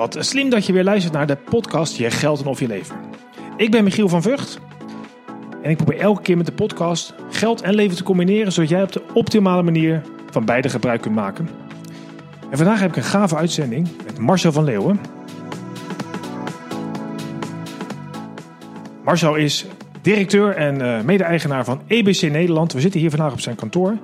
Wat 0.00 0.16
slim 0.18 0.50
dat 0.50 0.66
je 0.66 0.72
weer 0.72 0.84
luistert 0.84 1.12
naar 1.12 1.26
de 1.26 1.36
podcast 1.36 1.96
Je 1.96 2.10
Geld 2.10 2.40
en 2.40 2.46
Of 2.46 2.60
Je 2.60 2.66
Leven. 2.66 2.96
Ik 3.56 3.70
ben 3.70 3.84
Michiel 3.84 4.08
van 4.08 4.22
Vught. 4.22 4.58
En 5.62 5.70
ik 5.70 5.76
probeer 5.76 5.98
elke 5.98 6.22
keer 6.22 6.36
met 6.36 6.46
de 6.46 6.52
podcast 6.52 7.14
geld 7.30 7.60
en 7.60 7.74
leven 7.74 7.96
te 7.96 8.02
combineren... 8.02 8.52
zodat 8.52 8.70
jij 8.70 8.82
op 8.82 8.92
de 8.92 9.02
optimale 9.14 9.62
manier 9.62 10.02
van 10.30 10.44
beide 10.44 10.68
gebruik 10.68 11.00
kunt 11.00 11.14
maken. 11.14 11.48
En 12.50 12.56
vandaag 12.56 12.80
heb 12.80 12.90
ik 12.90 12.96
een 12.96 13.02
gave 13.02 13.36
uitzending 13.36 13.88
met 14.04 14.18
Marcel 14.18 14.52
van 14.52 14.64
Leeuwen. 14.64 15.00
Marcel 19.04 19.34
is 19.34 19.66
directeur 20.02 20.56
en 20.56 20.80
uh, 20.80 21.00
mede-eigenaar 21.00 21.64
van 21.64 21.80
EBC 21.86 22.22
Nederland. 22.22 22.72
We 22.72 22.80
zitten 22.80 23.00
hier 23.00 23.10
vandaag 23.10 23.32
op 23.32 23.40
zijn 23.40 23.56
kantoor. 23.56 23.96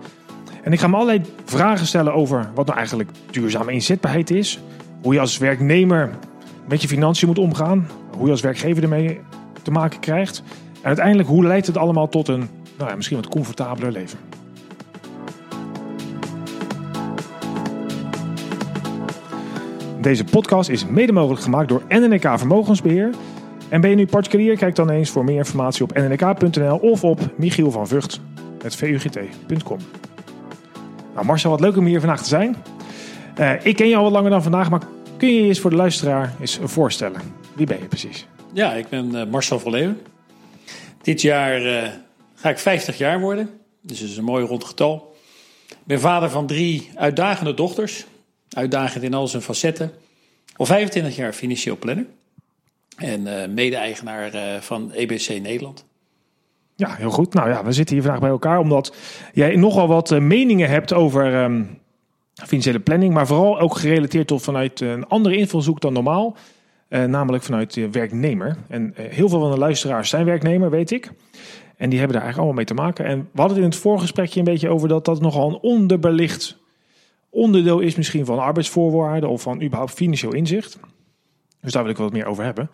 En 0.63 0.73
ik 0.73 0.79
ga 0.79 0.85
hem 0.85 0.95
allerlei 0.95 1.23
vragen 1.45 1.87
stellen 1.87 2.15
over 2.15 2.51
wat 2.55 2.67
nou 2.67 2.79
eigenlijk 2.79 3.11
duurzame 3.31 3.73
inzetbaarheid 3.73 4.31
is. 4.31 4.61
Hoe 5.07 5.15
je 5.15 5.21
als 5.21 5.39
werknemer 5.39 6.11
met 6.69 6.83
je 6.83 6.89
financiën 6.89 7.29
moet 7.29 7.39
omgaan. 7.39 7.89
Hoe 8.17 8.25
je 8.25 8.31
als 8.31 8.41
werkgever 8.41 8.83
ermee 8.83 9.21
te 9.63 9.71
maken 9.71 10.01
krijgt. 10.01 10.43
En 10.81 10.87
uiteindelijk 10.87 11.29
hoe 11.29 11.45
leidt 11.45 11.67
het 11.67 11.77
allemaal 11.77 12.09
tot 12.09 12.29
een 12.29 12.49
nou 12.79 12.91
ja, 12.91 12.97
misschien 12.97 13.17
wat 13.17 13.29
comfortabeler 13.29 13.93
leven. 13.93 14.19
Deze 20.01 20.25
podcast 20.25 20.69
is 20.69 20.87
mede 20.87 21.13
mogelijk 21.13 21.43
gemaakt 21.43 21.69
door 21.69 21.83
NNK 21.89 22.39
Vermogensbeheer. 22.39 23.11
En 23.69 23.81
ben 23.81 23.91
je 23.91 23.97
nu 23.97 24.07
particulier? 24.07 24.57
Kijk 24.57 24.75
dan 24.75 24.91
eens 24.91 25.11
voor 25.11 25.25
meer 25.25 25.37
informatie 25.37 25.85
op 25.85 25.95
nnk.nl 25.95 26.77
of 26.77 27.05
op 27.05 27.21
michielvanvugt.vugt.com. 27.37 29.79
Nou 31.15 31.27
Marcel, 31.27 31.51
wat 31.51 31.61
leuk 31.61 31.77
om 31.77 31.85
hier 31.85 32.01
vandaag 32.01 32.23
te 32.23 32.29
zijn. 32.29 32.57
Uh, 33.41 33.53
ik 33.63 33.77
ken 33.77 33.89
je 33.89 33.97
al 33.97 34.03
wat 34.03 34.13
langer 34.13 34.31
dan 34.31 34.43
vandaag, 34.43 34.71
maar 34.71 34.81
kun 35.17 35.29
je 35.29 35.41
je 35.41 35.49
eens 35.49 35.61
voor 35.61 35.71
de 35.71 35.77
luisteraar 35.77 36.35
eens 36.41 36.59
voorstellen? 36.63 37.21
Wie 37.55 37.67
ben 37.67 37.79
je 37.79 37.87
precies? 37.87 38.27
Ja, 38.53 38.73
ik 38.73 38.89
ben 38.89 39.15
uh, 39.15 39.25
Marcel 39.25 39.59
van 39.59 39.71
Leeuwen. 39.71 40.01
Dit 41.03 41.21
jaar 41.21 41.63
uh, 41.63 41.89
ga 42.35 42.49
ik 42.49 42.59
50 42.59 42.99
jaar 42.99 43.21
worden, 43.21 43.51
dus 43.81 44.01
dat 44.01 44.09
is 44.09 44.17
een 44.17 44.25
mooi 44.25 44.47
rond 44.47 44.65
getal. 44.65 45.15
Ik 45.69 45.77
ben 45.85 46.01
vader 46.01 46.31
van 46.31 46.47
drie 46.47 46.91
uitdagende 46.95 47.55
dochters, 47.55 48.05
uitdagend 48.51 49.05
in 49.05 49.15
al 49.15 49.29
zijn 49.29 49.43
facetten. 49.43 49.93
Al 50.57 50.67
25 50.67 51.17
jaar 51.17 51.33
financieel 51.33 51.77
planner 51.77 52.07
en 52.97 53.55
mede-eigenaar 53.55 54.63
van 54.63 54.93
EBC 54.93 55.29
Nederland. 55.29 55.85
Ja, 56.75 56.95
heel 56.95 57.11
goed. 57.11 57.35
Nou 57.35 57.49
ja, 57.49 57.65
we 57.65 57.73
zitten 57.73 57.95
hier 57.95 58.05
vandaag 58.05 58.21
bij 58.21 58.31
elkaar 58.31 58.59
omdat 58.59 58.95
jij 59.33 59.57
nogal 59.57 59.89
wat 59.89 60.21
meningen 60.21 60.69
hebt 60.69 60.93
over 60.93 61.35
um, 61.35 61.79
financiële 62.45 62.81
planning, 62.81 63.15
maar 63.15 63.27
vooral 63.27 63.61
ook 63.61 63.77
gerelateerd 63.77 64.27
tot 64.27 64.43
vanuit 64.43 64.81
een 64.81 65.07
andere 65.07 65.37
invalshoek 65.37 65.81
dan 65.81 65.93
normaal, 65.93 66.37
uh, 66.89 67.05
namelijk 67.05 67.45
vanuit 67.45 67.75
de 67.75 67.91
werknemer. 67.91 68.57
En 68.69 68.95
uh, 68.99 69.07
heel 69.07 69.29
veel 69.29 69.41
van 69.41 69.51
de 69.51 69.59
luisteraars 69.59 70.09
zijn 70.09 70.25
werknemer, 70.25 70.71
weet 70.71 70.91
ik. 70.91 71.11
En 71.77 71.89
die 71.91 71.99
hebben 71.99 72.17
daar 72.17 72.27
eigenlijk 72.27 72.37
allemaal 72.37 72.55
mee 72.55 72.65
te 72.65 72.75
maken. 72.75 73.05
En 73.05 73.19
we 73.33 73.41
hadden 73.41 73.57
het 73.57 73.65
in 73.67 73.71
het 73.71 73.81
voorgesprekje 73.81 74.39
een 74.39 74.45
beetje 74.45 74.69
over 74.69 74.89
dat 74.89 75.05
dat 75.05 75.21
nogal 75.21 75.49
een 75.49 75.59
onderbelicht 75.59 76.59
onderdeel 77.31 77.79
is 77.79 77.95
misschien 77.95 78.25
van 78.25 78.39
arbeidsvoorwaarden 78.39 79.29
of 79.29 79.43
van 79.43 79.63
überhaupt 79.63 79.93
financieel 79.93 80.35
inzicht. 80.35 80.79
Dus 81.61 81.73
daar 81.73 81.83
wil 81.83 81.93
ik 81.93 81.99
wat 81.99 82.13
meer 82.13 82.27
over 82.27 82.45
hebben. 82.45 82.71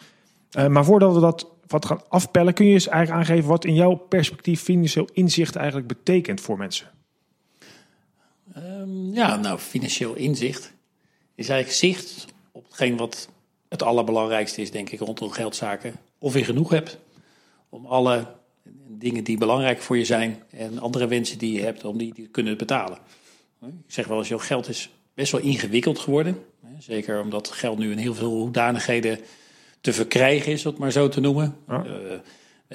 maar 0.69 0.85
voordat 0.85 1.15
we 1.15 1.21
dat 1.21 1.51
wat 1.67 1.87
gaan 1.87 2.01
afpellen. 2.09 2.55
Kun 2.55 2.67
je 2.67 2.73
eens 2.73 2.89
eigenlijk 2.89 3.29
aangeven 3.29 3.49
wat 3.49 3.65
in 3.65 3.75
jouw 3.75 3.95
perspectief 3.95 4.63
financieel 4.63 5.09
inzicht 5.13 5.57
eigenlijk 5.57 5.87
betekent 5.87 6.41
voor 6.41 6.59
mensen? 6.59 6.91
Um, 8.57 9.15
ja, 9.15 9.37
nou, 9.37 9.59
financieel 9.59 10.15
inzicht 10.15 10.73
is 11.35 11.49
eigenlijk 11.49 11.79
zicht 11.79 12.27
op 12.53 12.65
hetgeen 12.65 12.97
wat 12.97 13.29
het 13.69 13.83
allerbelangrijkste 13.83 14.61
is, 14.61 14.71
denk 14.71 14.91
ik, 14.91 14.99
rondom 14.99 15.31
geldzaken. 15.31 15.95
Of 16.19 16.35
je 16.35 16.45
genoeg 16.45 16.71
hebt 16.71 16.99
om 17.69 17.87
alle 17.87 18.27
dingen 18.89 19.25
die 19.25 19.39
belangrijk 19.39 19.81
voor 19.81 19.99
je 19.99 20.05
zijn 20.05 20.43
en 20.51 20.79
andere 20.79 21.07
wensen 21.07 21.39
die 21.39 21.53
je 21.53 21.63
hebt, 21.63 21.85
om 21.85 21.99
die 21.99 22.15
te 22.15 22.23
kunnen 22.23 22.57
betalen. 22.57 22.99
Ik 23.61 23.69
zeg 23.87 24.07
wel 24.07 24.19
eens, 24.19 24.29
jouw 24.29 24.39
geld 24.39 24.69
is 24.69 24.91
best 25.15 25.33
wel 25.33 25.41
ingewikkeld 25.41 25.99
geworden. 25.99 26.45
Zeker 26.79 27.21
omdat 27.21 27.49
geld 27.49 27.79
nu 27.79 27.91
in 27.91 27.99
heel 27.99 28.15
veel 28.15 28.31
hoedanigheden 28.31 29.19
te 29.81 29.93
verkrijgen 29.93 30.53
is, 30.53 30.67
om 30.67 30.71
het 30.71 30.81
maar 30.81 30.93
zo 30.93 31.09
te 31.09 31.21
noemen. 31.21 31.57
Ja. 31.69 31.85
Uh, 31.85 31.93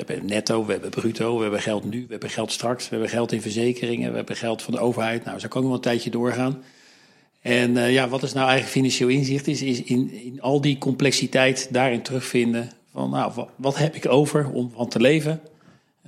we 0.05 0.13
hebben 0.13 0.29
netto, 0.29 0.65
we 0.65 0.71
hebben 0.71 0.89
bruto, 0.89 1.35
we 1.35 1.41
hebben 1.41 1.61
geld 1.61 1.83
nu, 1.83 1.99
we 1.99 2.11
hebben 2.11 2.29
geld 2.29 2.51
straks, 2.51 2.83
we 2.83 2.89
hebben 2.89 3.09
geld 3.09 3.31
in 3.31 3.41
verzekeringen, 3.41 4.09
we 4.09 4.17
hebben 4.17 4.35
geld 4.35 4.61
van 4.61 4.73
de 4.73 4.79
overheid. 4.79 5.25
Nou, 5.25 5.39
zo 5.39 5.47
kan 5.47 5.61
ik 5.61 5.67
wel 5.67 5.75
een 5.75 5.81
tijdje 5.81 6.09
doorgaan. 6.09 6.63
En 7.41 7.71
uh, 7.71 7.91
ja, 7.91 8.07
wat 8.07 8.23
is 8.23 8.33
nou 8.33 8.47
eigenlijk 8.47 8.71
financieel 8.71 9.09
inzicht? 9.09 9.47
Is, 9.47 9.61
is 9.61 9.83
in, 9.83 10.11
in 10.11 10.41
al 10.41 10.61
die 10.61 10.77
complexiteit 10.77 11.67
daarin 11.71 12.01
terugvinden 12.01 12.71
van, 12.91 13.09
nou, 13.09 13.31
wat, 13.35 13.49
wat 13.55 13.77
heb 13.77 13.95
ik 13.95 14.07
over 14.07 14.49
om 14.49 14.71
van 14.75 14.87
te 14.87 14.99
leven? 14.99 15.41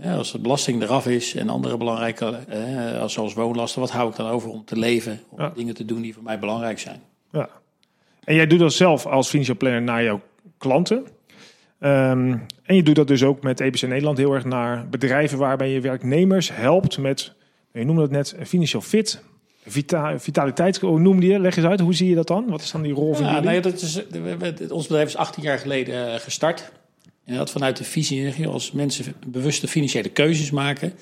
Ja, 0.01 0.15
als 0.15 0.31
de 0.31 0.39
belasting 0.39 0.81
eraf 0.81 1.07
is 1.07 1.35
en 1.35 1.49
andere 1.49 1.77
belangrijke, 1.77 2.39
eh, 2.47 3.05
zoals 3.05 3.33
woonlasten, 3.33 3.81
wat 3.81 3.91
hou 3.91 4.09
ik 4.09 4.15
dan 4.15 4.27
over 4.29 4.49
om 4.49 4.65
te 4.65 4.77
leven? 4.77 5.19
Om 5.29 5.39
ja. 5.39 5.51
dingen 5.55 5.73
te 5.73 5.85
doen 5.85 6.01
die 6.01 6.13
voor 6.13 6.23
mij 6.23 6.39
belangrijk 6.39 6.79
zijn. 6.79 7.01
Ja. 7.31 7.49
En 8.23 8.35
jij 8.35 8.47
doet 8.47 8.59
dat 8.59 8.73
zelf 8.73 9.05
als 9.05 9.29
financieel 9.29 9.57
planner 9.57 9.81
naar 9.81 10.03
jouw 10.03 10.21
klanten. 10.57 11.07
Um, 11.79 12.45
en 12.63 12.75
je 12.75 12.83
doet 12.83 12.95
dat 12.95 13.07
dus 13.07 13.23
ook 13.23 13.43
met 13.43 13.59
EBC 13.59 13.81
Nederland 13.81 14.17
heel 14.17 14.33
erg 14.33 14.45
naar 14.45 14.89
bedrijven 14.89 15.37
waarbij 15.37 15.69
je 15.69 15.81
werknemers 15.81 16.55
helpt 16.55 16.97
met, 16.97 17.33
je 17.73 17.85
noemde 17.85 18.01
het 18.01 18.11
net, 18.11 18.35
financieel 18.43 18.81
fit. 18.81 19.21
Vita 19.65 20.19
vitaliteit, 20.19 20.77
hoe 20.77 20.99
noemde 20.99 21.25
je? 21.25 21.39
Leg 21.39 21.55
eens 21.55 21.65
uit, 21.65 21.79
hoe 21.79 21.93
zie 21.93 22.09
je 22.09 22.15
dat 22.15 22.27
dan? 22.27 22.49
Wat 22.49 22.61
is 22.61 22.71
dan 22.71 22.81
die 22.81 22.93
rol 22.93 23.13
van 23.13 23.25
ja, 23.25 23.29
jullie? 23.29 23.43
Nou 23.43 23.55
ja, 23.55 23.61
dat 23.61 23.81
is, 23.81 24.71
ons 24.71 24.87
bedrijf 24.87 25.07
is 25.07 25.15
18 25.15 25.43
jaar 25.43 25.59
geleden 25.59 26.07
uh, 26.07 26.15
gestart. 26.15 26.71
En 27.25 27.35
dat 27.35 27.51
vanuit 27.51 27.77
de 27.77 27.83
visie, 27.83 28.47
als 28.47 28.71
mensen 28.71 29.13
bewuste 29.27 29.67
financiële 29.67 30.09
keuzes 30.09 30.51
maken, 30.51 30.93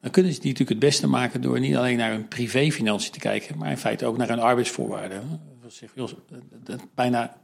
dan 0.00 0.10
kunnen 0.10 0.32
ze 0.32 0.40
die 0.40 0.50
natuurlijk 0.50 0.80
het 0.80 0.90
beste 0.90 1.06
maken 1.06 1.40
door 1.40 1.60
niet 1.60 1.76
alleen 1.76 1.96
naar 1.96 2.10
hun 2.10 2.28
privéfinanciën 2.28 3.12
te 3.12 3.18
kijken, 3.18 3.58
maar 3.58 3.70
in 3.70 3.76
feite 3.76 4.06
ook 4.06 4.16
naar 4.16 4.28
hun 4.28 4.40
arbeidsvoorwaarden. 4.40 5.40
Bijna 6.94 7.36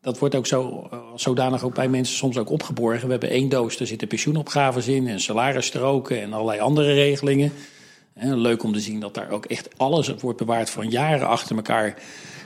dat 0.00 0.18
wordt 0.18 0.34
ook 0.34 0.46
zo, 0.46 0.88
zodanig 1.14 1.64
ook 1.64 1.74
bij 1.74 1.88
mensen 1.88 2.16
soms 2.16 2.38
ook 2.38 2.50
opgeborgen. 2.50 3.04
We 3.04 3.10
hebben 3.10 3.30
één 3.30 3.48
doos, 3.48 3.76
daar 3.76 3.86
zitten 3.86 4.08
pensioenopgaves 4.08 4.88
in 4.88 5.08
en 5.08 5.20
salarisstroken 5.20 6.22
en 6.22 6.32
allerlei 6.32 6.60
andere 6.60 6.92
regelingen. 6.92 7.52
En 8.14 8.38
leuk 8.38 8.62
om 8.62 8.72
te 8.72 8.80
zien 8.80 9.00
dat 9.00 9.14
daar 9.14 9.30
ook 9.30 9.44
echt 9.44 9.68
alles 9.76 10.14
wordt 10.20 10.38
bewaard 10.38 10.70
van 10.70 10.88
jaren 10.88 11.28
achter 11.28 11.56
elkaar. 11.56 11.94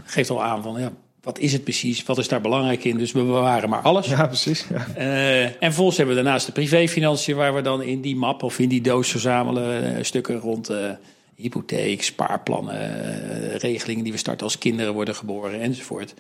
Geeft 0.05 0.31
al 0.31 0.43
aan 0.43 0.63
van, 0.63 0.81
ja, 0.81 0.93
wat 1.23 1.39
is 1.39 1.53
het 1.53 1.65
precies? 1.65 2.05
Wat 2.05 2.19
is 2.19 2.29
daar 2.29 2.41
belangrijk 2.41 2.85
in? 2.85 2.99
Dus 2.99 3.13
we 3.13 3.23
bewaren 3.23 3.69
maar 3.69 3.81
alles. 3.81 4.07
Ja, 4.07 4.27
precies. 4.27 4.67
Ja. 4.71 4.87
Uh, 4.97 5.45
en 5.45 5.57
vervolgens 5.59 5.97
hebben 5.97 6.17
we 6.17 6.23
daarnaast 6.23 6.47
de 6.47 6.53
privéfinanciën... 6.53 7.37
waar 7.37 7.55
we 7.55 7.61
dan 7.61 7.83
in 7.83 8.01
die 8.01 8.17
map 8.17 8.43
of 8.43 8.59
in 8.59 8.69
die 8.69 8.81
doos 8.81 9.11
verzamelen... 9.11 9.97
Uh, 9.97 10.05
stukken 10.05 10.39
rond 10.39 10.71
uh, 10.71 10.91
hypotheek, 11.35 12.03
spaarplannen... 12.03 13.59
regelingen 13.59 14.05
die 14.05 14.13
we 14.13 14.19
starten 14.19 14.45
als 14.45 14.59
kinderen 14.59 14.93
worden 14.93 15.15
geboren 15.15 15.61
enzovoort... 15.61 16.15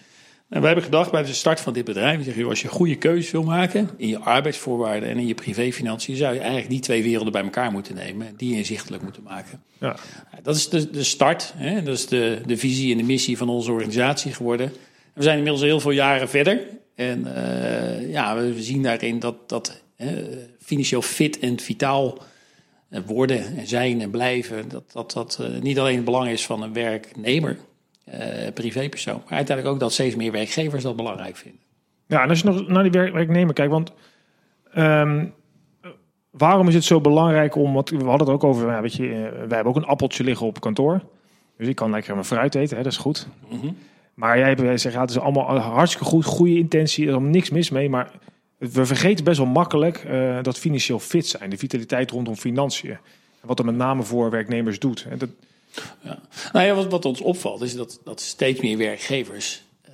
En 0.52 0.60
we 0.60 0.66
hebben 0.66 0.84
gedacht 0.84 1.10
bij 1.10 1.22
de 1.22 1.32
start 1.32 1.60
van 1.60 1.72
dit 1.72 1.84
bedrijf, 1.84 2.24
zeg, 2.24 2.44
als 2.44 2.62
je 2.62 2.68
goede 2.68 2.96
keuzes 2.96 3.30
wil 3.30 3.42
maken 3.42 3.90
in 3.96 4.08
je 4.08 4.18
arbeidsvoorwaarden 4.18 5.08
en 5.08 5.18
in 5.18 5.26
je 5.26 5.34
privéfinanciën, 5.34 6.16
zou 6.16 6.34
je 6.34 6.40
eigenlijk 6.40 6.70
die 6.70 6.80
twee 6.80 7.02
werelden 7.02 7.32
bij 7.32 7.42
elkaar 7.42 7.70
moeten 7.70 7.94
nemen 7.94 8.26
en 8.26 8.34
die 8.36 8.56
inzichtelijk 8.56 9.02
moeten 9.02 9.22
maken. 9.22 9.62
Ja. 9.80 9.96
Dat 10.42 10.56
is 10.56 10.68
de, 10.68 10.90
de 10.90 11.02
start, 11.02 11.52
hè? 11.56 11.82
dat 11.82 11.94
is 11.94 12.06
de, 12.06 12.40
de 12.46 12.56
visie 12.56 12.92
en 12.92 12.98
de 12.98 13.04
missie 13.04 13.36
van 13.36 13.48
onze 13.48 13.72
organisatie 13.72 14.32
geworden. 14.32 14.72
We 15.14 15.22
zijn 15.22 15.36
inmiddels 15.36 15.64
heel 15.64 15.80
veel 15.80 15.90
jaren 15.90 16.28
verder 16.28 16.60
en 16.94 17.26
uh, 17.26 18.10
ja, 18.10 18.36
we 18.36 18.62
zien 18.62 18.82
daarin 18.82 19.18
dat, 19.18 19.48
dat 19.48 19.82
uh, 19.98 20.08
financieel 20.58 21.02
fit 21.02 21.38
en 21.38 21.60
vitaal 21.60 22.18
worden 23.06 23.56
en 23.56 23.66
zijn 23.66 24.00
en 24.00 24.10
blijven, 24.10 24.68
dat 24.68 24.92
dat, 24.92 25.12
dat 25.12 25.38
uh, 25.40 25.60
niet 25.60 25.78
alleen 25.78 25.96
het 25.96 26.04
belang 26.04 26.28
is 26.28 26.46
van 26.46 26.62
een 26.62 26.72
werknemer, 26.72 27.56
privépersoon. 28.54 29.22
Maar 29.24 29.36
uiteindelijk 29.36 29.74
ook 29.74 29.80
dat 29.80 29.92
steeds 29.92 30.16
meer 30.16 30.32
werkgevers 30.32 30.82
dat 30.82 30.96
belangrijk 30.96 31.36
vinden. 31.36 31.60
Ja, 32.06 32.22
en 32.22 32.28
als 32.28 32.40
je 32.40 32.44
nog 32.44 32.68
naar 32.68 32.82
die 32.82 32.92
werk, 32.92 33.12
werknemer 33.12 33.54
kijkt, 33.54 33.72
want 33.72 33.92
um, 34.76 35.34
waarom 36.30 36.68
is 36.68 36.74
het 36.74 36.84
zo 36.84 37.00
belangrijk 37.00 37.54
om, 37.54 37.72
want 37.72 37.90
we 37.90 38.04
hadden 38.04 38.26
het 38.26 38.28
ook 38.28 38.44
over, 38.44 38.68
ja, 38.68 38.80
weet 38.80 38.94
je, 38.94 39.08
uh, 39.08 39.20
wij 39.20 39.30
hebben 39.48 39.64
ook 39.64 39.76
een 39.76 39.84
appeltje 39.84 40.24
liggen 40.24 40.46
op 40.46 40.60
kantoor. 40.60 41.00
Dus 41.56 41.68
ik 41.68 41.76
kan 41.76 41.90
lekker 41.90 42.14
mijn 42.14 42.26
fruit 42.26 42.54
eten, 42.54 42.76
hè, 42.76 42.82
dat 42.82 42.92
is 42.92 42.98
goed. 42.98 43.28
Mm 43.48 43.60
-hmm. 43.60 43.76
Maar 44.14 44.38
jij 44.38 44.78
zegt, 44.78 44.94
ja, 44.94 45.00
het 45.00 45.10
is 45.10 45.18
allemaal 45.18 45.58
hartstikke 45.58 46.04
goed, 46.08 46.24
goede 46.24 46.56
intentie, 46.56 47.08
er 47.08 47.14
is 47.14 47.20
niks 47.20 47.50
mis 47.50 47.70
mee. 47.70 47.88
Maar 47.88 48.10
we 48.58 48.86
vergeten 48.86 49.24
best 49.24 49.38
wel 49.38 49.46
makkelijk 49.46 50.04
uh, 50.04 50.38
dat 50.42 50.58
financieel 50.58 50.98
fit 50.98 51.26
zijn, 51.26 51.50
de 51.50 51.56
vitaliteit 51.56 52.10
rondom 52.10 52.36
financiën. 52.36 52.90
En 52.90 53.48
wat 53.48 53.58
er 53.58 53.64
met 53.64 53.74
name 53.74 54.02
voor 54.02 54.30
werknemers 54.30 54.78
doet. 54.78 55.06
En 55.10 55.18
dat, 55.18 55.28
ja. 56.02 56.18
Nou 56.52 56.66
ja, 56.66 56.74
wat, 56.74 56.90
wat, 56.90 57.04
ons 57.04 57.20
opvalt 57.20 57.62
is 57.62 57.74
dat, 57.74 58.00
dat 58.04 58.20
steeds 58.20 58.60
meer 58.60 58.78
werkgevers 58.78 59.62
uh, 59.84 59.92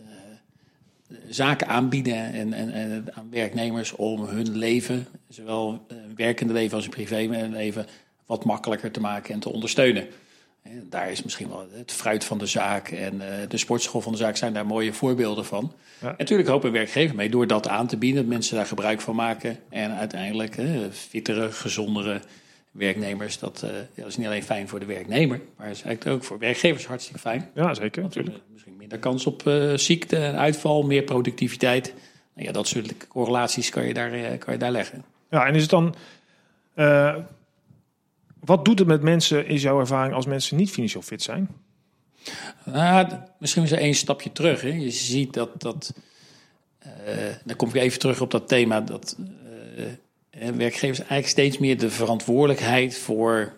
zaken 1.28 1.66
aanbieden 1.66 2.32
en, 2.32 2.52
en, 2.52 2.72
en, 2.72 3.06
aan 3.14 3.28
werknemers 3.30 3.92
om 3.92 4.24
hun 4.24 4.56
leven, 4.56 5.06
zowel 5.28 5.86
uh, 5.92 5.98
werkende 6.16 6.52
leven 6.52 6.76
als 6.76 6.84
een 6.84 6.90
privé 6.90 7.48
leven, 7.50 7.86
wat 8.26 8.44
makkelijker 8.44 8.90
te 8.90 9.00
maken 9.00 9.34
en 9.34 9.40
te 9.40 9.52
ondersteunen. 9.52 10.06
Daar 10.82 11.10
is 11.10 11.22
misschien 11.22 11.48
wel 11.48 11.66
het 11.72 11.92
fruit 11.92 12.24
van 12.24 12.38
de 12.38 12.46
zaak 12.46 12.88
en 12.88 13.22
de 13.48 13.56
sportschool 13.56 14.00
van 14.00 14.12
de 14.12 14.18
zaak 14.18 14.36
zijn 14.36 14.52
daar 14.52 14.66
mooie 14.66 14.92
voorbeelden 14.92 15.44
van. 15.44 15.72
Ja. 16.00 16.08
En 16.08 16.14
natuurlijk 16.18 16.48
hopen 16.48 16.72
werkgever 16.72 17.16
mee 17.16 17.30
door 17.30 17.46
dat 17.46 17.68
aan 17.68 17.86
te 17.86 17.96
bieden, 17.96 18.20
dat 18.22 18.30
mensen 18.32 18.56
daar 18.56 18.66
gebruik 18.66 19.00
van 19.00 19.14
maken. 19.14 19.58
En 19.68 19.92
uiteindelijk 19.92 20.56
fittere, 20.92 21.52
gezondere 21.52 22.20
werknemers. 22.78 23.38
Dat, 23.38 23.64
dat, 23.94 24.06
is 24.06 24.16
niet 24.16 24.26
alleen 24.26 24.42
fijn 24.42 24.68
voor 24.68 24.80
de 24.80 24.86
werknemer, 24.86 25.40
maar 25.56 25.70
is 25.70 25.82
eigenlijk 25.82 26.16
ook 26.16 26.24
voor 26.24 26.38
werkgevers 26.38 26.86
hartstikke 26.86 27.20
fijn. 27.20 27.50
Ja, 27.54 27.74
zeker. 27.74 28.02
natuurlijk. 28.02 28.36
misschien 28.52 28.76
minder 28.76 28.98
kans 28.98 29.26
op 29.26 29.42
ziekte 29.74 30.16
en 30.16 30.36
uitval, 30.36 30.82
meer 30.82 31.02
productiviteit. 31.02 31.94
Nou 32.34 32.46
ja, 32.46 32.52
dat 32.52 32.68
soort 32.68 33.08
correlaties 33.08 33.70
kan 33.70 33.86
je 33.86 33.94
daar, 33.94 34.38
kan 34.38 34.52
je 34.52 34.58
daar 34.58 34.70
leggen. 34.70 35.04
Ja, 35.30 35.46
en 35.46 35.54
is 35.54 35.62
het 35.62 35.70
dan 35.70 35.94
wat 38.40 38.64
doet 38.64 38.78
het 38.78 38.88
met 38.88 39.02
mensen, 39.02 39.46
is 39.46 39.62
jouw 39.62 39.80
ervaring, 39.80 40.14
als 40.14 40.26
mensen 40.26 40.56
niet 40.56 40.70
financieel 40.70 41.02
fit 41.02 41.22
zijn? 41.22 41.48
Nou, 42.64 43.08
misschien 43.38 43.62
is 43.62 43.72
er 43.72 43.78
één 43.78 43.94
stapje 43.94 44.32
terug. 44.32 44.60
Hè. 44.60 44.68
Je 44.68 44.90
ziet 44.90 45.34
dat, 45.34 45.60
dat 45.60 45.92
dan 47.44 47.56
kom 47.56 47.68
ik 47.68 47.74
even 47.74 47.98
terug 47.98 48.20
op 48.20 48.30
dat 48.30 48.48
thema, 48.48 48.80
dat 48.80 49.16
werkgevers 50.30 50.98
eigenlijk 50.98 51.28
steeds 51.28 51.58
meer 51.58 51.78
de 51.78 51.90
verantwoordelijkheid 51.90 52.98
voor 52.98 53.52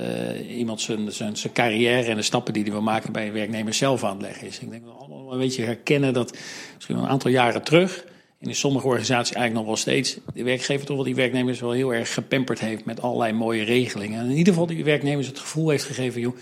uh, 0.00 0.58
iemand 0.58 0.80
zijn, 0.80 1.12
zijn, 1.12 1.36
zijn 1.36 1.52
carrière 1.52 2.10
en 2.10 2.16
de 2.16 2.22
stappen 2.22 2.52
die 2.52 2.62
hij 2.62 2.72
wil 2.72 2.82
maken 2.82 3.12
bij 3.12 3.26
een 3.26 3.32
werknemer 3.32 3.74
zelf 3.74 4.04
aan 4.04 4.12
het 4.12 4.22
leggen 4.22 4.46
is. 4.46 4.58
Ik 4.58 4.70
denk 4.70 4.84
dat 4.84 4.92
we 4.92 4.98
allemaal 4.98 5.32
een 5.32 5.38
beetje 5.38 5.64
herkennen 5.64 6.12
dat 6.12 6.36
misschien 6.74 6.96
een 6.96 7.06
aantal 7.06 7.30
jaren 7.30 7.62
terug 7.62 8.04
in 8.42 8.54
sommige 8.54 8.86
organisaties 8.86 9.34
eigenlijk 9.34 9.66
nog 9.66 9.74
wel 9.74 9.82
steeds 9.82 10.18
de 10.34 10.42
werkgever 10.42 10.86
toch 10.86 10.96
wel 10.96 11.04
die 11.04 11.14
werknemers 11.14 11.60
wel 11.60 11.70
heel 11.70 11.94
erg 11.94 12.14
gepamperd 12.14 12.60
heeft 12.60 12.84
met 12.84 13.02
allerlei 13.02 13.32
mooie 13.32 13.62
regelingen. 13.62 14.20
En 14.20 14.30
in 14.30 14.36
ieder 14.36 14.52
geval 14.52 14.68
die 14.68 14.84
werknemers 14.84 15.26
het 15.26 15.38
gevoel 15.38 15.68
heeft 15.68 15.84
gegeven, 15.84 16.20
joh, 16.20 16.36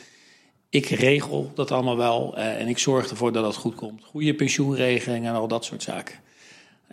ik 0.69 0.87
regel 0.87 1.53
dat 1.55 1.71
allemaal 1.71 1.97
wel 1.97 2.39
uh, 2.39 2.61
en 2.61 2.69
ik 2.69 2.79
zorg 2.79 3.11
ervoor 3.11 3.33
dat 3.33 3.45
het 3.45 3.57
goed 3.57 3.75
komt. 3.75 4.05
Goede 4.05 4.35
pensioenregelingen 4.35 5.31
en 5.31 5.39
al 5.39 5.49
dat 5.49 5.65
soort 5.65 5.83
zaken. 5.83 6.15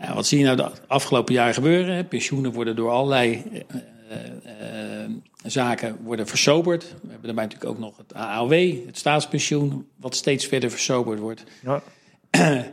Ja, 0.01 0.13
wat 0.13 0.27
zie 0.27 0.39
je 0.39 0.43
nou 0.43 0.57
de 0.57 0.71
afgelopen 0.87 1.33
jaren 1.33 1.53
gebeuren? 1.53 2.07
Pensioenen 2.07 2.51
worden 2.51 2.75
door 2.75 2.89
allerlei 2.89 3.43
uh, 3.53 4.17
uh, 4.45 5.11
zaken 5.43 5.97
worden 6.03 6.27
versoberd. 6.27 6.83
We 6.83 7.09
hebben 7.09 7.25
daarbij 7.25 7.43
natuurlijk 7.43 7.71
ook 7.71 7.79
nog 7.79 7.97
het 7.97 8.13
AOW, 8.13 8.85
het 8.85 8.97
staatspensioen, 8.97 9.87
wat 9.95 10.15
steeds 10.15 10.45
verder 10.45 10.71
versoberd 10.71 11.19
wordt. 11.19 11.43
Ja. 11.61 11.83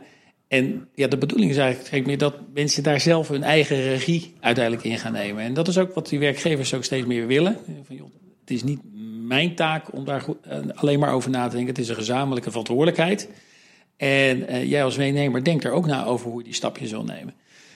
En 0.47 0.87
ja, 0.93 1.07
de 1.07 1.17
bedoeling 1.17 1.51
is 1.51 1.57
eigenlijk 1.57 2.05
meer 2.05 2.17
dat 2.17 2.35
mensen 2.53 2.83
daar 2.83 2.99
zelf 2.99 3.27
hun 3.27 3.43
eigen 3.43 3.81
regie 3.81 4.33
uiteindelijk 4.39 4.85
in 4.85 4.97
gaan 4.97 5.11
nemen. 5.11 5.43
En 5.43 5.53
dat 5.53 5.67
is 5.67 5.77
ook 5.77 5.93
wat 5.93 6.09
die 6.09 6.19
werkgevers 6.19 6.73
ook 6.73 6.83
steeds 6.83 7.05
meer 7.05 7.27
willen. 7.27 7.57
Van, 7.83 7.95
joh, 7.95 8.07
het 8.39 8.51
is 8.51 8.63
niet 8.63 8.79
mijn 9.27 9.55
taak 9.55 9.93
om 9.93 10.05
daar 10.05 10.25
eh, 10.41 10.59
alleen 10.75 10.99
maar 10.99 11.13
over 11.13 11.29
na 11.29 11.47
te 11.47 11.55
denken. 11.55 11.73
Het 11.73 11.83
is 11.83 11.89
een 11.89 11.95
gezamenlijke 11.95 12.49
verantwoordelijkheid. 12.49 13.29
En 13.97 14.51
uh, 14.51 14.69
jij 14.69 14.83
als 14.83 14.95
werknemer 14.95 15.43
denkt 15.43 15.63
er 15.63 15.71
ook 15.71 15.85
na 15.85 16.05
over 16.05 16.29
hoe 16.29 16.37
je 16.37 16.43
die 16.43 16.53
stapjes 16.53 16.91
wil 16.91 17.03
nemen. 17.03 17.33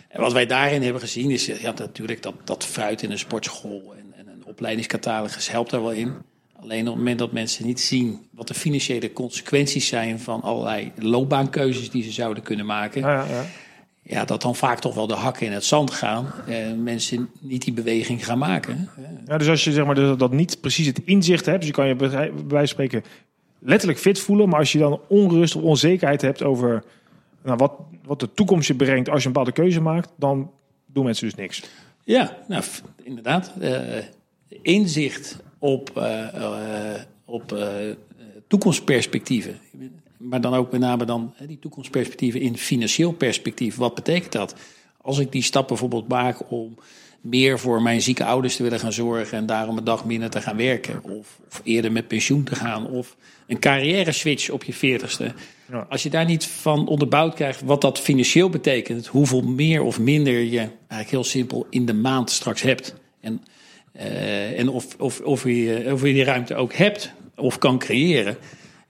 En 0.09 0.21
wat 0.21 0.33
wij 0.33 0.45
daarin 0.45 0.81
hebben 0.81 1.01
gezien 1.01 1.31
is 1.31 1.45
ja, 1.45 1.73
natuurlijk 1.77 2.21
dat, 2.21 2.33
dat 2.43 2.65
fruit 2.65 3.01
in 3.01 3.11
een 3.11 3.19
sportschool 3.19 3.93
en, 3.97 4.13
en 4.17 4.27
een 4.27 4.45
opleidingscatalogus 4.45 5.51
helpt 5.51 5.71
daar 5.71 5.81
wel 5.81 5.91
in. 5.91 6.13
Alleen 6.61 6.79
op 6.79 6.87
het 6.87 6.95
moment 6.95 7.19
dat 7.19 7.31
mensen 7.31 7.65
niet 7.65 7.79
zien 7.79 8.27
wat 8.31 8.47
de 8.47 8.53
financiële 8.53 9.13
consequenties 9.13 9.87
zijn 9.87 10.19
van 10.19 10.41
allerlei 10.41 10.91
loopbaankeuzes 10.95 11.89
die 11.89 12.03
ze 12.03 12.11
zouden 12.11 12.43
kunnen 12.43 12.65
maken. 12.65 13.01
Ja, 13.01 13.25
ja. 13.25 13.45
ja 14.03 14.25
dat 14.25 14.41
dan 14.41 14.55
vaak 14.55 14.79
toch 14.79 14.95
wel 14.95 15.07
de 15.07 15.13
hakken 15.13 15.45
in 15.45 15.51
het 15.51 15.63
zand 15.63 15.91
gaan 15.91 16.31
en 16.47 16.83
mensen 16.83 17.29
niet 17.39 17.63
die 17.63 17.73
beweging 17.73 18.25
gaan 18.25 18.37
maken. 18.37 18.89
Ja, 19.25 19.37
dus 19.37 19.47
als 19.47 19.63
je 19.63 19.71
zeg 19.71 19.85
maar 19.85 20.17
dat 20.17 20.31
niet 20.31 20.61
precies 20.61 20.87
het 20.87 21.01
inzicht 21.05 21.45
hebt, 21.45 21.57
dus 21.57 21.67
je 21.67 21.73
kan 21.73 21.87
je 21.87 21.95
bij 21.95 22.09
wijze 22.09 22.31
van 22.47 22.67
spreken 22.67 23.03
letterlijk 23.59 23.99
fit 23.99 24.19
voelen, 24.19 24.49
maar 24.49 24.59
als 24.59 24.71
je 24.71 24.77
dan 24.77 25.01
onrust 25.07 25.55
of 25.55 25.63
onzekerheid 25.63 26.21
hebt 26.21 26.43
over 26.43 26.83
nou, 27.43 27.57
wat, 27.57 27.73
wat 28.03 28.19
de 28.19 28.33
toekomst 28.33 28.67
je 28.67 28.75
brengt 28.75 29.09
als 29.09 29.21
je 29.21 29.27
een 29.27 29.33
bepaalde 29.33 29.61
keuze 29.61 29.81
maakt, 29.81 30.11
dan 30.15 30.51
doen 30.85 31.03
mensen 31.03 31.25
dus 31.25 31.35
niks. 31.35 31.63
Ja, 32.03 32.37
nou, 32.47 32.63
inderdaad. 33.03 33.53
Uh, 33.61 33.97
inzicht 34.61 35.39
op, 35.59 35.91
uh, 35.97 36.27
uh, 36.35 37.01
op 37.25 37.57
toekomstperspectieven. 38.47 39.59
Maar 40.17 40.41
dan 40.41 40.53
ook 40.53 40.71
met 40.71 40.81
name 40.81 41.05
dan 41.05 41.33
die 41.47 41.59
toekomstperspectieven 41.59 42.41
in 42.41 42.57
financieel 42.57 43.11
perspectief. 43.11 43.75
Wat 43.75 43.95
betekent 43.95 44.31
dat? 44.31 44.55
Als 45.01 45.19
ik 45.19 45.31
die 45.31 45.43
stap 45.43 45.67
bijvoorbeeld 45.67 46.07
maak 46.07 46.51
om 46.51 46.77
meer 47.21 47.59
voor 47.59 47.81
mijn 47.81 48.01
zieke 48.01 48.25
ouders 48.25 48.55
te 48.55 48.63
willen 48.63 48.79
gaan 48.79 48.93
zorgen 48.93 49.37
en 49.37 49.45
daarom 49.45 49.77
een 49.77 49.83
dag 49.83 50.05
minder 50.05 50.29
te 50.29 50.41
gaan 50.41 50.57
werken. 50.57 51.03
Of, 51.03 51.39
of 51.47 51.61
eerder 51.63 51.91
met 51.91 52.07
pensioen 52.07 52.43
te 52.43 52.55
gaan. 52.55 52.87
Of 52.87 53.15
een 53.47 53.59
carrière 53.59 54.11
switch 54.11 54.49
op 54.49 54.63
je 54.63 54.73
veertigste. 54.73 55.33
Ja. 55.71 55.85
Als 55.89 56.03
je 56.03 56.09
daar 56.09 56.25
niet 56.25 56.45
van 56.45 56.87
onderbouwd 56.87 57.33
krijgt 57.33 57.61
wat 57.61 57.81
dat 57.81 57.99
financieel 57.99 58.49
betekent. 58.49 59.07
Hoeveel 59.07 59.41
meer 59.41 59.81
of 59.81 59.99
minder 59.99 60.39
je 60.39 60.59
eigenlijk 60.59 61.09
heel 61.09 61.23
simpel 61.23 61.67
in 61.69 61.85
de 61.85 61.93
maand 61.93 62.31
straks 62.31 62.61
hebt. 62.61 62.95
En 63.21 63.43
uh, 63.95 64.59
en 64.59 64.69
of, 64.69 64.95
of, 64.97 65.19
of, 65.19 65.43
je, 65.43 65.89
of 65.91 66.01
je 66.01 66.13
die 66.13 66.23
ruimte 66.23 66.55
ook 66.55 66.73
hebt 66.73 67.13
of 67.35 67.57
kan 67.57 67.79
creëren. 67.79 68.37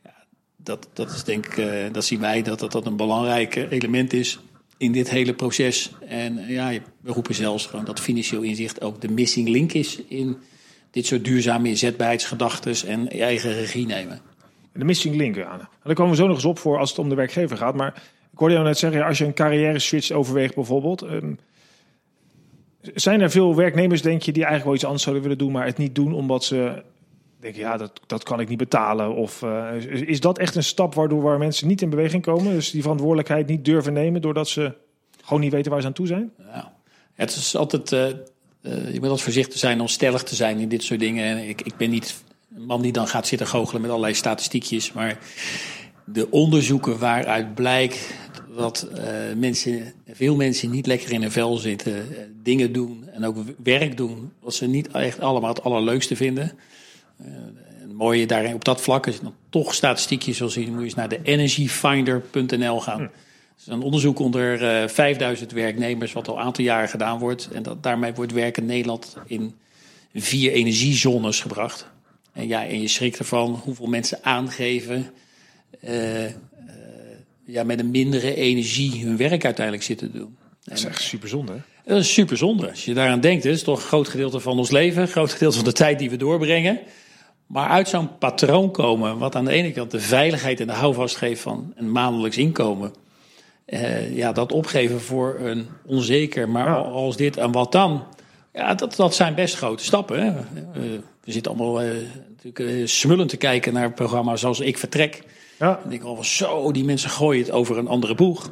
Ja, 0.04 0.14
dat, 0.58 0.88
dat 0.94 1.12
is 1.12 1.24
denk 1.24 1.46
ik, 1.46 1.58
uh, 1.58 1.74
dat 1.92 2.06
zien 2.06 2.20
wij 2.20 2.42
dat, 2.42 2.60
dat 2.60 2.72
dat 2.72 2.86
een 2.86 2.96
belangrijk 2.96 3.56
element 3.70 4.14
is 4.14 4.40
in 4.80 4.92
dit 4.92 5.10
hele 5.10 5.34
proces. 5.34 5.92
En 6.08 6.38
uh, 6.38 6.50
ja, 6.50 6.72
we 7.02 7.12
roepen 7.12 7.36
zelfs 7.36 7.66
gewoon 7.66 7.86
dat 7.86 8.00
financieel 8.00 8.42
inzicht 8.42 8.81
ook 8.81 9.02
de 9.02 9.12
missing 9.12 9.50
link 9.50 9.74
is 9.74 10.02
in 10.08 10.38
dit 10.92 11.06
soort 11.06 11.26
duurzame 11.26 11.68
inzetbaarheidsgedachten 11.68 12.88
en 12.88 13.10
eigen 13.10 13.54
regie 13.54 13.86
nemen. 13.86 14.22
De 14.74 14.86
missing 14.86 15.16
link, 15.16 15.38
Anne. 15.38 15.68
Daar 15.84 15.96
komen 15.96 16.12
we 16.12 16.18
zo 16.18 16.28
nog 16.28 16.36
eens 16.36 16.46
op 16.46 16.60
voor 16.60 16.78
als 16.78 16.90
het 16.90 17.00
om 17.00 17.10
de 17.10 17.16
werkgever 17.16 17.58
gaat. 17.58 17.76
Maar 17.76 18.04
ik 18.31 18.40
hoorde 18.40 18.54
jou 18.54 18.66
net 18.66 18.78
zeggen, 18.78 19.06
als 19.06 19.18
je 19.18 19.26
een 19.26 19.34
carrière 19.34 19.80
switch 19.80 20.12
overweegt 20.12 20.56
bijvoorbeeld... 20.56 21.02
Um, 21.02 21.40
zijn 22.94 23.22
er 23.22 23.31
veel 23.31 23.56
werknemers, 23.56 24.02
denk 24.02 24.22
je, 24.22 24.31
die 24.31 24.44
eigenlijk 24.44 24.66
wel 24.66 24.74
iets 24.76 24.84
anders 24.84 25.04
zouden 25.04 25.24
willen 25.24 25.38
doen, 25.38 25.52
maar 25.52 25.66
het 25.66 25.78
niet 25.78 25.96
doen 25.96 26.14
omdat 26.14 26.44
ze 26.44 26.84
denken, 27.40 27.60
ja, 27.60 27.78
dat, 27.78 28.00
dat 28.08 28.24
kan 28.24 28.40
ik 28.40 28.50
niet 28.50 28.58
betalen? 28.58 29.16
Of 29.16 29.42
uh, 29.42 29.68
is 29.92 30.20
dat 30.20 30.38
echt 30.38 30.56
een 30.56 30.64
stap 30.64 30.94
waardoor 30.94 31.22
waar 31.22 31.38
mensen 31.38 31.68
niet 31.68 31.82
in 31.82 31.90
beweging 31.90 32.24
komen? 32.24 32.54
Dus 32.54 32.72
die 32.72 32.82
verantwoordelijkheid 32.82 33.48
niet 33.48 33.66
durven 33.66 33.94
nemen 33.94 34.22
doordat 34.22 34.48
ze 34.48 34.74
gewoon 35.24 35.42
niet 35.42 35.52
weten 35.52 35.72
waar 35.72 35.82
ze 35.82 35.88
aan 35.88 35.94
toe 35.94 36.08
zijn? 36.08 36.32
Ja, 36.38 36.74
het 37.14 37.36
is 37.36 37.56
altijd, 37.56 37.92
uh, 37.92 38.06
uh, 38.06 38.14
je 38.62 38.94
moet 38.94 39.04
altijd 39.04 39.22
voorzichtig 39.22 39.60
zijn 39.60 39.82
om 39.82 39.88
stellig 39.88 40.24
te 40.24 40.36
zijn 40.36 40.60
in 40.60 40.70
dit 40.70 40.84
soort 40.84 41.00
dingen. 41.00 41.48
Ik, 41.50 41.62
ik 41.62 41.78
ben 41.78 41.90
niet 41.90 42.24
een 42.56 42.66
man 42.66 42.82
die 42.82 42.92
dan 42.92 43.08
gaat 43.08 43.28
zitten 43.28 43.48
goochelen 43.48 43.82
met 43.82 43.90
allerlei 43.90 44.14
statistiekjes, 44.14 44.94
maar 44.94 45.20
de 46.06 46.32
onderzoeken 46.32 47.00
waaruit 47.00 47.56
blijkt 47.56 48.14
dat 48.56 48.88
mensen, 49.38 49.94
veel 50.08 50.36
mensen 50.36 50.69
niet 50.69 50.88
lekker 50.88 51.12
in 51.12 51.22
hun 51.22 51.31
vel 51.31 51.58
zitten, 51.58 52.08
dingen 52.44 52.72
doen 52.72 53.10
en 53.14 53.26
ook 53.26 53.38
werk 53.64 53.98
doen 53.98 54.31
wat 54.40 54.54
ze 54.54 54.68
niet 54.68 54.88
echt 54.88 55.19
allemaal 55.19 55.50
het 55.50 55.64
allerleukste 55.64 56.16
vinden. 56.16 56.52
Uh, 57.21 57.28
een 57.81 57.95
mooie 57.95 58.28
daarin 58.28 58.54
op 58.54 58.66
dat 58.66 58.81
vlak, 58.81 59.06
als 59.06 59.16
je 59.16 59.21
dan 59.21 59.35
toch 59.49 59.73
statistiekjes 59.73 60.40
wil 60.40 60.49
zien, 60.49 60.69
moet 60.69 60.78
je 60.78 60.83
eens 60.83 60.95
naar 60.95 61.09
de 61.09 61.19
energyfinder.nl 61.23 62.80
gaan. 62.80 62.97
Hm. 62.97 63.02
Dat 63.02 63.68
is 63.68 63.68
een 63.68 63.81
onderzoek 63.81 64.19
onder 64.19 64.59
5000 64.90 65.52
werknemers, 65.52 66.14
wat 66.14 66.28
al 66.28 66.35
een 66.35 66.44
aantal 66.44 66.64
jaren 66.64 66.90
gedaan 66.90 67.19
wordt. 67.19 67.49
En 67.52 67.64
dat, 67.64 67.83
daarmee 67.83 68.14
wordt 68.14 68.31
werk 68.31 68.57
in 68.57 68.66
Nederland 68.66 69.18
in 69.26 69.56
vier 70.14 70.52
energiezones 70.52 71.42
gebracht. 71.42 71.88
En 72.33 72.47
ja, 72.47 72.66
en 72.66 72.81
je 72.81 72.88
schrikt 72.88 73.19
ervan 73.19 73.61
hoeveel 73.64 73.88
mensen 73.88 74.19
aangeven 74.21 75.11
ja, 77.52 77.64
met 77.64 77.80
een 77.80 77.92
mindere 77.92 78.35
energie 78.35 79.06
hun 79.06 79.18
werk 79.18 79.45
uiteindelijk 79.45 79.85
zitten 79.85 80.11
doen. 80.11 80.38
Dat 80.64 80.78
is 80.78 80.85
echt 80.85 81.02
super 81.02 81.30
zonde. 81.30 81.61
Dat 81.85 81.99
is 81.99 82.14
super 82.14 82.38
zonde. 82.38 82.69
Als 82.69 82.85
je 82.85 82.94
daaraan 82.94 83.19
denkt, 83.19 83.44
het 83.44 83.54
is 83.54 83.64
toch 83.64 83.81
een 83.81 83.88
groot 83.88 84.07
gedeelte 84.07 84.40
van 84.40 84.57
ons 84.57 84.71
leven, 84.71 85.02
een 85.02 85.07
groot 85.07 85.31
gedeelte 85.31 85.56
van 85.56 85.66
de 85.66 85.71
tijd 85.71 85.99
die 85.99 86.09
we 86.09 86.18
doorbrengen. 86.18 86.80
Maar 87.50 87.70
uit 87.70 87.88
zo'n 87.88 88.18
patroon 88.18 88.72
komen, 88.72 89.18
wat 89.18 89.36
aan 89.36 89.46
de 89.46 89.52
ene 89.52 89.72
kant 89.72 89.92
de 89.92 90.00
veiligheid 90.00 90.60
en 90.60 90.68
de 90.68 90.74
houvast 90.74 91.16
geeft 91.16 91.42
van 91.42 91.74
een 91.76 91.92
maandelijks 91.92 92.38
inkomen. 92.38 92.94
Eh, 93.66 94.16
ja, 94.16 94.32
dat 94.32 94.52
opgeven 94.52 95.02
voor 95.02 95.36
een 95.40 95.68
onzeker, 95.86 96.50
maar 96.50 96.76
als 96.76 97.18
dit 97.18 97.38
en 97.38 97.52
wat 97.52 97.72
dan. 97.72 98.04
Ja, 98.54 98.74
dat, 98.74 98.96
dat 98.96 99.16
zijn 99.16 99.36
best 99.36 99.56
grote 99.56 99.84
stappen. 99.84 100.24
Hè. 100.24 100.28
Uh, 100.28 101.00
we 101.24 101.32
zitten 101.32 101.52
allemaal 101.52 101.84
uh, 101.84 101.92
natuurlijk 102.36 102.88
smullend 102.88 103.30
te 103.30 103.38
kijken 103.38 103.74
naar 103.74 103.94
programma's 103.94 104.40
zoals 104.40 104.60
Ik 104.60 104.78
Vertrek. 104.78 105.24
Ja. 105.60 105.80
En 105.84 105.92
ik 105.92 106.04
al 106.04 106.16
van 106.16 106.26
zo, 106.26 106.72
die 106.72 106.84
mensen 106.84 107.10
gooien 107.10 107.44
het 107.44 107.52
over 107.52 107.78
een 107.78 107.88
andere 107.88 108.16
boeg. 108.16 108.52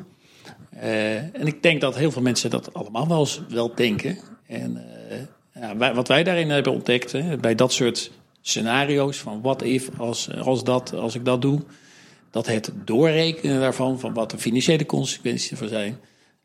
Uh, 0.76 1.16
en 1.16 1.48
ik 1.48 1.64
denk 1.64 1.82
dat 1.82 1.96
heel 1.96 2.12
veel 2.12 2.22
mensen 2.22 2.50
dat 2.50 2.74
allemaal 2.74 3.08
wel, 3.08 3.28
wel 3.50 3.76
denken. 3.76 4.18
En 4.48 4.84
uh, 5.12 5.62
ja, 5.62 5.78
wij, 5.78 5.94
wat 5.94 6.08
wij 6.08 6.24
daarin 6.24 6.50
hebben 6.50 6.72
ontdekt, 6.72 7.12
hè, 7.12 7.38
bij 7.38 7.56
dat 7.56 7.74
soort 7.74 8.12
scenario's 8.48 9.18
van 9.18 9.42
wat 9.42 9.62
if, 9.62 9.90
als, 9.98 10.36
als, 10.36 10.64
dat, 10.64 10.94
als 10.94 11.16
ik 11.16 11.26
dat 11.26 11.42
doe, 11.42 11.62
dat 12.30 12.46
het 12.46 12.72
doorrekenen 12.86 13.60
daarvan, 13.60 14.00
van 14.00 14.14
wat 14.14 14.32
de 14.32 14.38
financiële 14.38 14.86
consequenties 14.86 15.52
ervan 15.52 15.68
zijn, 15.68 15.98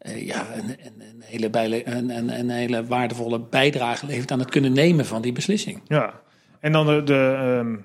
uh, 0.02 0.26
ja, 0.26 0.46
een, 0.54 0.68
een, 0.68 1.22
hele 1.24 1.50
bijle, 1.50 1.88
een, 1.88 2.38
een, 2.38 2.50
hele 2.50 2.86
waardevolle 2.86 3.40
bijdrage 3.40 4.06
levert 4.06 4.30
aan 4.30 4.38
het 4.38 4.50
kunnen 4.50 4.72
nemen 4.72 5.06
van 5.06 5.22
die 5.22 5.32
beslissing. 5.32 5.80
Ja, 5.86 6.20
en 6.60 6.72
dan 6.72 6.86
de, 6.86 7.02
de 7.02 7.78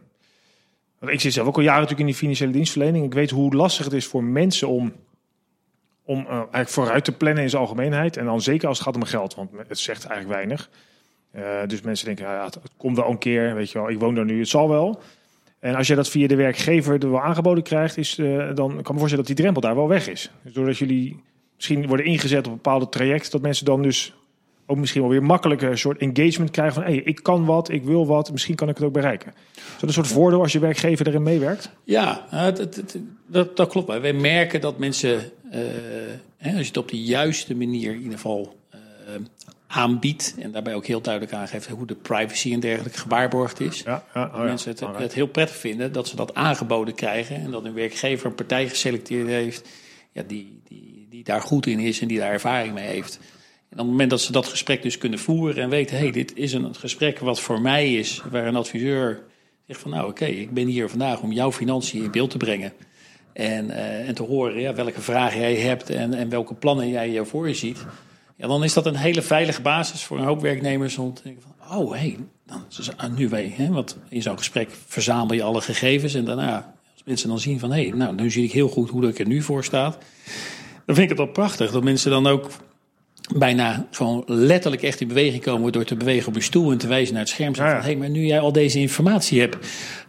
Want 0.99 1.11
ik 1.11 1.21
zit 1.21 1.33
zelf 1.33 1.47
ook 1.47 1.55
al 1.55 1.61
jaren 1.61 1.81
natuurlijk 1.81 2.07
in 2.07 2.13
die 2.13 2.21
financiële 2.21 2.51
dienstverlening. 2.51 3.05
Ik 3.05 3.13
weet 3.13 3.29
hoe 3.29 3.55
lastig 3.55 3.85
het 3.85 3.93
is 3.93 4.05
voor 4.05 4.23
mensen 4.23 4.67
om, 4.67 4.93
om 6.03 6.19
uh, 6.19 6.31
eigenlijk 6.31 6.69
vooruit 6.69 7.03
te 7.03 7.11
plannen 7.11 7.43
in 7.43 7.49
zijn 7.49 7.61
algemeenheid. 7.61 8.17
En 8.17 8.25
dan 8.25 8.41
zeker 8.41 8.67
als 8.67 8.77
het 8.77 8.87
gaat 8.87 8.95
om 8.95 9.03
geld, 9.03 9.35
want 9.35 9.49
het 9.67 9.79
zegt 9.79 10.05
eigenlijk 10.05 10.35
weinig. 10.35 10.69
Uh, 11.37 11.43
dus 11.67 11.81
mensen 11.81 12.05
denken, 12.05 12.25
ja, 12.25 12.43
het, 12.45 12.53
het, 12.53 12.71
komt 12.77 12.97
wel 12.97 13.09
een 13.09 13.17
keer, 13.17 13.55
weet 13.55 13.71
je 13.71 13.79
wel, 13.79 13.89
ik 13.89 13.99
woon 13.99 14.15
daar 14.15 14.25
nu, 14.25 14.39
het 14.39 14.47
zal 14.47 14.69
wel. 14.69 15.01
En 15.59 15.75
als 15.75 15.87
je 15.87 15.95
dat 15.95 16.09
via 16.09 16.27
de 16.27 16.35
werkgever 16.35 17.03
er 17.03 17.11
wel 17.11 17.21
aangeboden 17.21 17.63
krijgt, 17.63 17.97
is, 17.97 18.17
uh, 18.17 18.37
dan 18.37 18.69
kan 18.69 18.77
ik 18.77 18.77
me 18.77 18.97
voorstellen 18.97 19.17
dat 19.17 19.25
die 19.25 19.35
drempel 19.35 19.61
daar 19.61 19.75
wel 19.75 19.87
weg 19.87 20.07
is. 20.07 20.31
Dus 20.43 20.53
doordat 20.53 20.77
jullie 20.77 21.19
misschien 21.55 21.87
worden 21.87 22.05
ingezet 22.05 22.47
op 22.47 22.53
bepaalde 22.53 22.89
traject, 22.89 23.31
dat 23.31 23.41
mensen 23.41 23.65
dan 23.65 23.81
dus 23.81 24.13
ook 24.65 24.77
misschien 24.77 25.01
wel 25.01 25.09
weer 25.09 25.23
makkelijker 25.23 25.71
een 25.71 25.77
soort 25.77 25.97
engagement 25.97 26.51
krijgen 26.51 26.73
van... 26.73 26.83
Hey, 26.83 26.95
ik 26.95 27.23
kan 27.23 27.45
wat, 27.45 27.69
ik 27.69 27.83
wil 27.83 28.05
wat, 28.05 28.31
misschien 28.31 28.55
kan 28.55 28.69
ik 28.69 28.75
het 28.75 28.85
ook 28.85 28.93
bereiken. 28.93 29.33
Is 29.55 29.73
dat 29.73 29.83
een 29.83 29.93
soort 29.93 30.07
voordeel 30.07 30.41
als 30.41 30.51
je 30.51 30.59
werkgever 30.59 31.07
erin 31.07 31.23
meewerkt? 31.23 31.69
Ja, 31.83 32.25
het, 32.29 32.57
het, 32.57 32.97
dat, 33.25 33.57
dat, 33.57 33.69
klopt. 33.69 33.99
Wij 33.99 34.13
merken 34.13 34.61
dat 34.61 34.77
mensen, 34.77 35.15
als 36.41 36.51
je 36.51 36.65
het 36.65 36.77
op 36.77 36.89
de 36.89 37.01
juiste 37.01 37.55
manier 37.55 37.91
in 37.91 38.01
ieder 38.01 38.13
geval 38.13 38.55
aanbiedt... 39.67 40.35
en 40.39 40.51
daarbij 40.51 40.75
ook 40.75 40.85
heel 40.85 41.01
duidelijk 41.01 41.33
aangeeft 41.33 41.67
hoe 41.67 41.85
de 41.85 41.95
privacy 41.95 42.53
en 42.53 42.59
dergelijke 42.59 42.99
gewaarborgd 42.99 43.59
is... 43.59 43.81
Ja, 43.81 44.03
ja, 44.13 44.31
oh 44.33 44.43
mensen 44.43 44.71
het, 44.71 44.97
het, 44.97 45.13
heel 45.13 45.27
prettig 45.27 45.55
vinden 45.55 45.91
dat 45.91 46.07
ze 46.07 46.15
dat 46.15 46.33
aangeboden 46.33 46.93
krijgen... 46.93 47.35
en 47.35 47.51
dat 47.51 47.65
een 47.65 47.73
werkgever 47.73 48.25
een 48.25 48.35
partij 48.35 48.69
geselecteerd 48.69 49.27
heeft 49.27 49.67
ja, 50.11 50.23
die, 50.27 50.61
die, 50.67 51.07
die 51.09 51.23
daar 51.23 51.41
goed 51.41 51.65
in 51.65 51.79
is 51.79 52.01
en 52.01 52.07
die 52.07 52.19
daar 52.19 52.31
ervaring 52.31 52.73
mee 52.73 52.87
heeft... 52.87 53.19
En 53.69 53.73
op 53.73 53.79
het 53.79 53.87
moment 53.87 54.09
dat 54.09 54.21
ze 54.21 54.31
dat 54.31 54.47
gesprek 54.47 54.81
dus 54.81 54.97
kunnen 54.97 55.19
voeren 55.19 55.63
en 55.63 55.69
weten, 55.69 55.95
hé, 55.97 56.03
hey, 56.03 56.11
dit 56.11 56.35
is 56.35 56.53
een 56.53 56.75
gesprek 56.75 57.19
wat 57.19 57.39
voor 57.39 57.61
mij 57.61 57.93
is, 57.93 58.21
waar 58.31 58.47
een 58.47 58.55
adviseur 58.55 59.23
zegt 59.67 59.79
van, 59.79 59.91
nou 59.91 60.09
oké, 60.09 60.23
okay, 60.23 60.35
ik 60.35 60.53
ben 60.53 60.67
hier 60.67 60.89
vandaag 60.89 61.21
om 61.21 61.31
jouw 61.31 61.51
financiën 61.51 62.03
in 62.03 62.11
beeld 62.11 62.29
te 62.29 62.37
brengen. 62.37 62.73
En, 63.33 63.65
uh, 63.65 64.07
en 64.07 64.15
te 64.15 64.23
horen 64.23 64.61
ja, 64.61 64.73
welke 64.73 65.01
vragen 65.01 65.39
jij 65.39 65.55
hebt 65.55 65.89
en, 65.89 66.13
en 66.13 66.29
welke 66.29 66.53
plannen 66.53 66.89
jij 66.89 67.25
voor 67.25 67.47
je 67.47 67.53
ziet. 67.53 67.85
Ja, 68.37 68.47
dan 68.47 68.63
is 68.63 68.73
dat 68.73 68.85
een 68.85 68.95
hele 68.95 69.21
veilige 69.21 69.61
basis 69.61 70.03
voor 70.03 70.17
een 70.17 70.25
hoop 70.25 70.41
werknemers 70.41 70.97
om 70.97 71.13
te 71.13 71.21
denken 71.23 71.41
van, 71.41 71.77
oh 71.77 71.91
hé, 71.91 71.97
hey, 71.97 72.17
dan 72.45 72.65
ah, 72.97 73.17
nu 73.17 73.29
weet 73.29 73.57
hè, 73.57 73.67
want 73.67 73.97
in 74.09 74.21
zo'n 74.21 74.37
gesprek 74.37 74.69
verzamel 74.87 75.33
je 75.33 75.43
alle 75.43 75.61
gegevens 75.61 76.13
en 76.13 76.25
daarna, 76.25 76.73
als 76.93 77.03
mensen 77.05 77.29
dan 77.29 77.39
zien 77.39 77.59
van, 77.59 77.71
hé, 77.71 77.87
hey, 77.87 77.97
nou, 77.97 78.15
nu 78.15 78.31
zie 78.31 78.43
ik 78.43 78.51
heel 78.51 78.69
goed 78.69 78.89
hoe 78.89 79.07
ik 79.07 79.19
er 79.19 79.27
nu 79.27 79.41
voor 79.41 79.63
sta. 79.63 79.89
Dan 80.85 80.95
vind 80.95 80.99
ik 80.99 81.09
het 81.09 81.17
wel 81.17 81.27
prachtig 81.27 81.71
dat 81.71 81.83
mensen 81.83 82.11
dan 82.11 82.27
ook 82.27 82.49
bijna 83.35 83.87
gewoon 83.91 84.23
letterlijk 84.25 84.83
echt 84.83 85.01
in 85.01 85.07
beweging 85.07 85.43
komen 85.43 85.71
door 85.71 85.83
te 85.83 85.95
bewegen 85.95 86.27
op 86.27 86.35
een 86.35 86.43
stoel 86.43 86.71
en 86.71 86.77
te 86.77 86.87
wijzen 86.87 87.13
naar 87.13 87.23
het 87.23 87.31
scherm. 87.31 87.55
Zeggen 87.55 87.75
van, 87.75 87.83
hé, 87.83 87.91
hey, 87.91 87.99
maar 87.99 88.09
nu 88.09 88.25
jij 88.25 88.39
al 88.39 88.51
deze 88.51 88.79
informatie 88.79 89.39
hebt, 89.39 89.57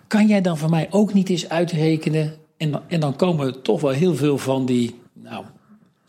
kan 0.07 0.27
jij 0.27 0.41
dan 0.41 0.59
voor 0.59 0.71
mij 0.71 0.87
ook 0.91 1.15
niet 1.15 1.29
eens 1.29 1.49
uitrekenen? 1.49 2.35
En 2.57 2.71
dan, 2.71 2.83
en 2.89 3.01
dan 3.01 3.17
komen 3.17 3.63
toch 3.63 3.81
wel 3.81 3.91
heel 3.91 4.15
veel 4.15 4.39
van 4.39 4.67
die, 4.67 4.95
nou, 5.13 5.45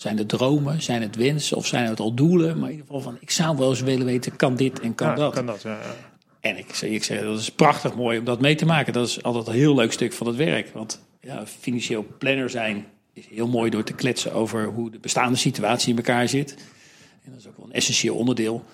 zijn 0.01 0.17
het 0.17 0.29
dromen, 0.29 0.81
zijn 0.81 1.01
het 1.01 1.15
wensen 1.15 1.57
of 1.57 1.65
zijn 1.65 1.85
het 1.85 1.99
al 1.99 2.13
doelen? 2.13 2.59
Maar 2.59 2.69
in 2.69 2.75
ieder 2.75 2.85
geval 2.85 3.01
van, 3.01 3.17
ik 3.19 3.31
zou 3.31 3.57
wel 3.57 3.69
eens 3.69 3.81
willen 3.81 4.05
weten, 4.05 4.35
kan 4.35 4.55
dit 4.55 4.79
en 4.79 4.95
kan 4.95 5.07
ja, 5.07 5.15
dat? 5.15 5.33
Kan 5.33 5.45
dat 5.45 5.61
ja, 5.61 5.71
ja. 5.71 5.95
En 6.39 6.57
ik, 6.57 6.77
ik 6.81 7.03
zeg, 7.03 7.21
dat 7.21 7.39
is 7.39 7.51
prachtig 7.51 7.95
mooi 7.95 8.19
om 8.19 8.25
dat 8.25 8.41
mee 8.41 8.55
te 8.55 8.65
maken. 8.65 8.93
Dat 8.93 9.07
is 9.07 9.23
altijd 9.23 9.47
een 9.47 9.53
heel 9.53 9.75
leuk 9.75 9.91
stuk 9.91 10.13
van 10.13 10.27
het 10.27 10.35
werk. 10.35 10.69
Want 10.73 11.01
ja, 11.21 11.45
financieel 11.47 12.05
planner 12.17 12.49
zijn 12.49 12.85
is 13.13 13.27
heel 13.27 13.47
mooi 13.47 13.69
door 13.69 13.83
te 13.83 13.93
kletsen 13.93 14.33
over 14.33 14.65
hoe 14.65 14.91
de 14.91 14.99
bestaande 14.99 15.37
situatie 15.37 15.89
in 15.89 15.97
elkaar 15.97 16.27
zit. 16.27 16.55
En 17.23 17.31
dat 17.31 17.39
is 17.39 17.47
ook 17.47 17.57
wel 17.57 17.65
een 17.65 17.73
essentieel 17.73 18.15
onderdeel. 18.15 18.65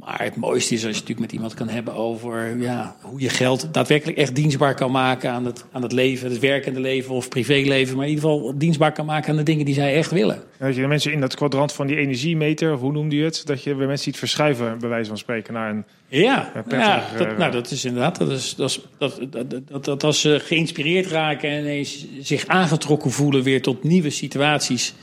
Maar 0.00 0.22
het 0.22 0.36
mooiste 0.36 0.74
is 0.74 0.84
als 0.84 0.94
je 0.94 1.00
natuurlijk 1.00 1.20
met 1.20 1.32
iemand 1.32 1.54
kan 1.54 1.68
hebben 1.68 1.94
over 1.94 2.60
ja, 2.60 2.96
hoe 3.00 3.20
je 3.20 3.28
geld 3.28 3.68
daadwerkelijk 3.72 4.18
echt 4.18 4.34
dienstbaar 4.34 4.74
kan 4.74 4.90
maken 4.90 5.30
aan 5.30 5.44
het, 5.44 5.64
aan 5.72 5.82
het 5.82 5.92
leven, 5.92 6.30
het 6.30 6.38
werkende 6.38 6.80
leven 6.80 7.14
of 7.14 7.28
privéleven. 7.28 7.96
Maar 7.96 8.04
in 8.04 8.10
ieder 8.10 8.28
geval 8.30 8.52
dienstbaar 8.58 8.92
kan 8.92 9.06
maken 9.06 9.30
aan 9.30 9.36
de 9.36 9.42
dingen 9.42 9.64
die 9.64 9.74
zij 9.74 9.94
echt 9.94 10.10
willen. 10.10 10.42
Dat 10.58 10.74
je 10.74 10.80
de 10.80 10.86
mensen 10.86 11.12
in 11.12 11.20
dat 11.20 11.34
kwadrant 11.34 11.72
van 11.72 11.86
die 11.86 11.96
energiemeter, 11.96 12.72
hoe 12.72 12.92
noemde 12.92 13.16
je 13.16 13.24
het? 13.24 13.46
Dat 13.46 13.62
je 13.62 13.74
bij 13.74 13.86
mensen 13.86 14.04
ziet 14.04 14.16
verschuiven, 14.16 14.78
bij 14.78 14.88
wijze 14.88 15.08
van 15.08 15.18
spreken, 15.18 15.54
naar 15.54 15.70
een. 15.70 15.84
Ja, 16.08 16.52
ja 16.68 17.04
dat, 17.18 17.38
nou, 17.38 17.52
dat 17.52 17.70
is 17.70 17.84
inderdaad. 17.84 18.18
Dat, 18.18 18.30
is, 18.30 18.54
dat, 18.54 18.70
is, 18.70 18.80
dat, 18.98 19.20
dat, 19.30 19.60
dat, 19.68 19.84
dat 19.84 20.04
als 20.04 20.20
ze 20.20 20.40
geïnspireerd 20.42 21.06
raken 21.06 21.50
en 21.50 21.60
ineens 21.60 22.06
zich 22.20 22.46
aangetrokken 22.46 23.10
voelen 23.10 23.42
weer 23.42 23.62
tot 23.62 23.82
nieuwe 23.82 24.10
situaties 24.10 24.94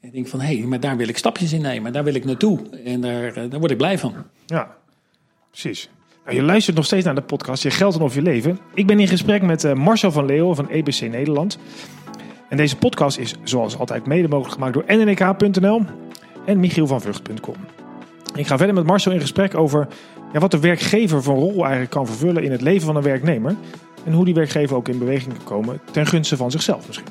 ik 0.00 0.12
denk 0.12 0.28
van, 0.28 0.40
hé, 0.40 0.58
hey, 0.58 0.66
maar 0.66 0.80
daar 0.80 0.96
wil 0.96 1.08
ik 1.08 1.18
stapjes 1.18 1.52
in 1.52 1.62
nemen. 1.62 1.92
Daar 1.92 2.04
wil 2.04 2.14
ik 2.14 2.24
naartoe. 2.24 2.58
En 2.84 3.00
daar, 3.00 3.34
daar 3.34 3.58
word 3.58 3.70
ik 3.70 3.76
blij 3.76 3.98
van. 3.98 4.14
Ja, 4.46 4.76
precies. 5.50 5.90
Nou, 6.24 6.36
je 6.36 6.42
luistert 6.42 6.76
nog 6.76 6.84
steeds 6.84 7.04
naar 7.04 7.14
de 7.14 7.22
podcast 7.22 7.62
Je 7.62 7.70
Geld 7.70 7.94
en 7.94 8.00
Of 8.00 8.14
Je 8.14 8.22
Leven. 8.22 8.58
Ik 8.74 8.86
ben 8.86 9.00
in 9.00 9.08
gesprek 9.08 9.42
met 9.42 9.64
uh, 9.64 9.72
Marcel 9.72 10.12
van 10.12 10.24
Leeuwen 10.24 10.56
van 10.56 10.68
EBC 10.68 11.00
Nederland. 11.00 11.58
En 12.48 12.56
deze 12.56 12.76
podcast 12.76 13.18
is 13.18 13.34
zoals 13.42 13.78
altijd 13.78 14.06
mede 14.06 14.28
mogelijk 14.28 14.54
gemaakt 14.54 14.74
door 14.74 14.84
nnk.nl 14.86 15.82
en 16.46 16.60
Michiel 16.60 16.86
van 16.86 17.00
Vught.com. 17.00 17.54
Ik 18.34 18.46
ga 18.46 18.56
verder 18.56 18.74
met 18.74 18.86
Marcel 18.86 19.12
in 19.12 19.20
gesprek 19.20 19.54
over 19.54 19.88
ja, 20.32 20.40
wat 20.40 20.50
de 20.50 20.60
werkgever 20.60 21.22
van 21.22 21.34
rol 21.34 21.60
eigenlijk 21.60 21.90
kan 21.90 22.06
vervullen 22.06 22.42
in 22.42 22.52
het 22.52 22.60
leven 22.60 22.86
van 22.86 22.96
een 22.96 23.02
werknemer. 23.02 23.56
En 24.04 24.12
hoe 24.12 24.24
die 24.24 24.34
werkgever 24.34 24.76
ook 24.76 24.88
in 24.88 24.98
beweging 24.98 25.34
kan 25.36 25.44
komen 25.44 25.80
ten 25.90 26.06
gunste 26.06 26.36
van 26.36 26.50
zichzelf 26.50 26.86
misschien. 26.86 27.06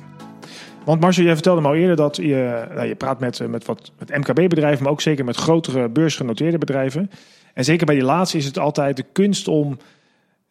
Want 0.89 1.01
Marcel, 1.01 1.23
jij 1.23 1.33
vertelde 1.33 1.61
me 1.61 1.67
al 1.67 1.75
eerder 1.75 1.95
dat 1.95 2.15
je, 2.15 2.67
nou, 2.73 2.87
je 2.87 2.95
praat 2.95 3.19
met, 3.19 3.47
met 3.47 3.65
wat 3.65 3.91
met 3.99 4.17
MKB-bedrijven, 4.17 4.83
maar 4.83 4.91
ook 4.91 5.01
zeker 5.01 5.25
met 5.25 5.35
grotere 5.35 5.89
beursgenoteerde 5.89 6.57
bedrijven. 6.57 7.11
En 7.53 7.63
zeker 7.63 7.85
bij 7.85 7.95
die 7.95 8.03
laatste 8.03 8.37
is 8.37 8.45
het 8.45 8.59
altijd 8.59 8.97
de 8.97 9.05
kunst 9.11 9.47
om 9.47 9.77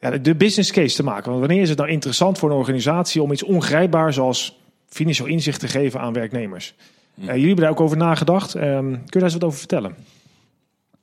ja, 0.00 0.10
de 0.10 0.34
business 0.34 0.72
case 0.72 0.96
te 0.96 1.02
maken. 1.02 1.30
Want 1.30 1.40
wanneer 1.40 1.62
is 1.62 1.68
het 1.68 1.78
nou 1.78 1.90
interessant 1.90 2.38
voor 2.38 2.50
een 2.50 2.56
organisatie 2.56 3.22
om 3.22 3.32
iets 3.32 3.42
ongrijpbaar 3.42 4.12
zoals 4.12 4.58
financieel 4.88 5.28
inzicht 5.28 5.60
te 5.60 5.68
geven 5.68 6.00
aan 6.00 6.12
werknemers? 6.12 6.74
Hm. 7.14 7.20
Uh, 7.20 7.26
jullie 7.28 7.46
hebben 7.46 7.64
daar 7.64 7.72
ook 7.72 7.80
over 7.80 7.96
nagedacht. 7.96 8.56
Uh, 8.56 8.62
kun 8.62 8.90
je 8.90 8.98
daar 9.10 9.22
eens 9.22 9.32
wat 9.32 9.44
over 9.44 9.58
vertellen? 9.58 9.94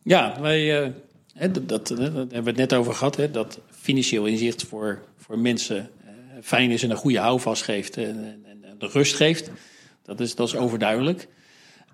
Ja, 0.04 0.38
wij, 0.42 0.84
uh, 0.84 0.89
dat, 1.39 1.70
dat, 1.70 1.88
dat, 1.88 1.98
hebben 1.98 2.44
we 2.44 2.50
het 2.50 2.56
net 2.56 2.74
over 2.74 2.94
gehad. 2.94 3.15
Hè, 3.15 3.32
dat 3.32 3.60
financieel 3.72 4.25
inzicht 4.25 4.63
voor, 4.63 5.01
voor 5.18 5.39
mensen 5.39 5.89
fijn 6.42 6.72
is 6.72 6.84
en 6.84 6.89
een 6.89 6.98
goede 6.98 7.20
houvast 7.20 7.63
geeft. 7.63 7.98
En, 7.98 8.44
de 8.77 8.88
rust 8.88 9.15
geeft. 9.15 9.51
Dat 10.03 10.20
is, 10.20 10.36
dat 10.36 10.48
is 10.48 10.55
overduidelijk. 10.55 11.27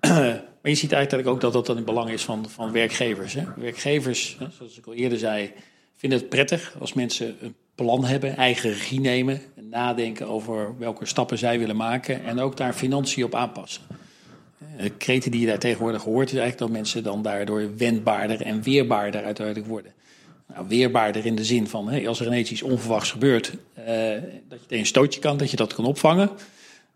maar 0.00 0.42
je 0.62 0.74
ziet 0.74 0.92
eigenlijk 0.92 1.28
ook 1.28 1.40
dat 1.40 1.52
dat 1.52 1.68
een 1.68 1.84
belang 1.84 2.10
is 2.10 2.22
van, 2.22 2.48
van 2.48 2.72
werkgevers. 2.72 3.34
Hè. 3.34 3.44
Werkgevers, 3.56 4.36
zoals 4.56 4.78
ik 4.78 4.86
al 4.86 4.94
eerder 4.94 5.18
zei, 5.18 5.52
vinden 5.96 6.18
het 6.18 6.28
prettig 6.28 6.74
als 6.78 6.92
mensen 6.92 7.36
een 7.40 7.54
plan 7.74 8.04
hebben, 8.04 8.36
eigen 8.36 8.70
regie 8.70 9.00
nemen, 9.00 9.40
nadenken 9.54 10.28
over 10.28 10.78
welke 10.78 11.06
stappen 11.06 11.38
zij 11.38 11.58
willen 11.58 11.76
maken 11.76 12.24
en 12.24 12.40
ook 12.40 12.56
daar 12.56 12.72
financiën 12.72 13.24
op 13.24 13.34
aanpassen. 13.34 13.82
De 14.76 14.90
kreten 14.90 15.30
die 15.30 15.40
je 15.40 15.46
daar 15.46 15.58
tegenwoordig 15.58 16.02
hoort, 16.02 16.26
is 16.26 16.38
eigenlijk 16.38 16.58
dat 16.58 16.70
mensen 16.70 17.02
dan 17.02 17.22
daardoor 17.22 17.76
wendbaarder 17.76 18.42
en 18.42 18.62
weerbaarder 18.62 19.24
uiteindelijk 19.24 19.66
worden. 19.66 19.92
Nou, 20.46 20.68
weerbaarder 20.68 21.26
in 21.26 21.34
de 21.34 21.44
zin 21.44 21.68
van, 21.68 21.88
hey, 21.88 22.08
als 22.08 22.20
er 22.20 22.26
ineens 22.26 22.50
iets 22.50 22.62
onverwachts 22.62 23.10
gebeurt, 23.10 23.52
eh, 23.74 23.84
dat 24.48 24.60
je 24.60 24.66
tegen 24.66 24.78
een 24.78 24.86
stootje 24.86 25.20
kan, 25.20 25.36
dat 25.36 25.50
je 25.50 25.56
dat 25.56 25.74
kan 25.74 25.84
opvangen. 25.84 26.30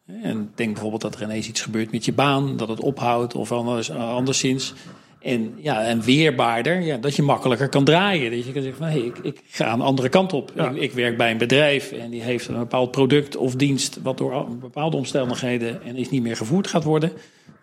En 0.07 0.51
denk 0.55 0.73
bijvoorbeeld 0.73 1.03
dat 1.03 1.15
er 1.15 1.23
ineens 1.23 1.49
iets 1.49 1.61
gebeurt 1.61 1.93
met 1.93 2.05
je 2.05 2.13
baan, 2.13 2.57
dat 2.57 2.69
het 2.69 2.81
ophoudt 2.81 3.35
of 3.35 3.53
anders, 3.53 3.91
anderszins. 3.91 4.75
En, 5.21 5.55
ja, 5.57 5.85
en 5.85 6.01
weerbaarder, 6.01 6.81
ja, 6.81 6.97
dat 6.97 7.17
je 7.17 7.23
makkelijker 7.23 7.69
kan 7.69 7.85
draaien. 7.85 8.31
Dat 8.31 8.47
je 8.47 8.53
kan 8.53 8.63
zeggen 8.63 8.83
van, 8.83 8.93
hé, 8.93 8.99
hey, 8.99 9.07
ik, 9.07 9.19
ik, 9.19 9.41
ga 9.47 9.73
een 9.73 9.81
andere 9.81 10.09
kant 10.09 10.33
op. 10.33 10.53
Ik, 10.53 10.75
ik, 10.75 10.93
werk 10.93 11.17
bij 11.17 11.31
een 11.31 11.39
bedrijf 11.39 11.93
en 11.93 12.11
die 12.11 12.23
heeft 12.23 12.49
een 12.49 12.59
bepaald 12.59 12.91
product 12.91 13.37
of 13.37 13.55
dienst... 13.55 13.99
wat 14.03 14.19
door 14.19 14.57
bepaalde 14.61 14.97
omstandigheden 14.97 15.83
en 15.83 15.97
is 15.97 16.11
niet 16.11 16.23
meer 16.23 16.37
gevoerd 16.37 16.67
gaat 16.67 16.85
worden. 16.85 17.13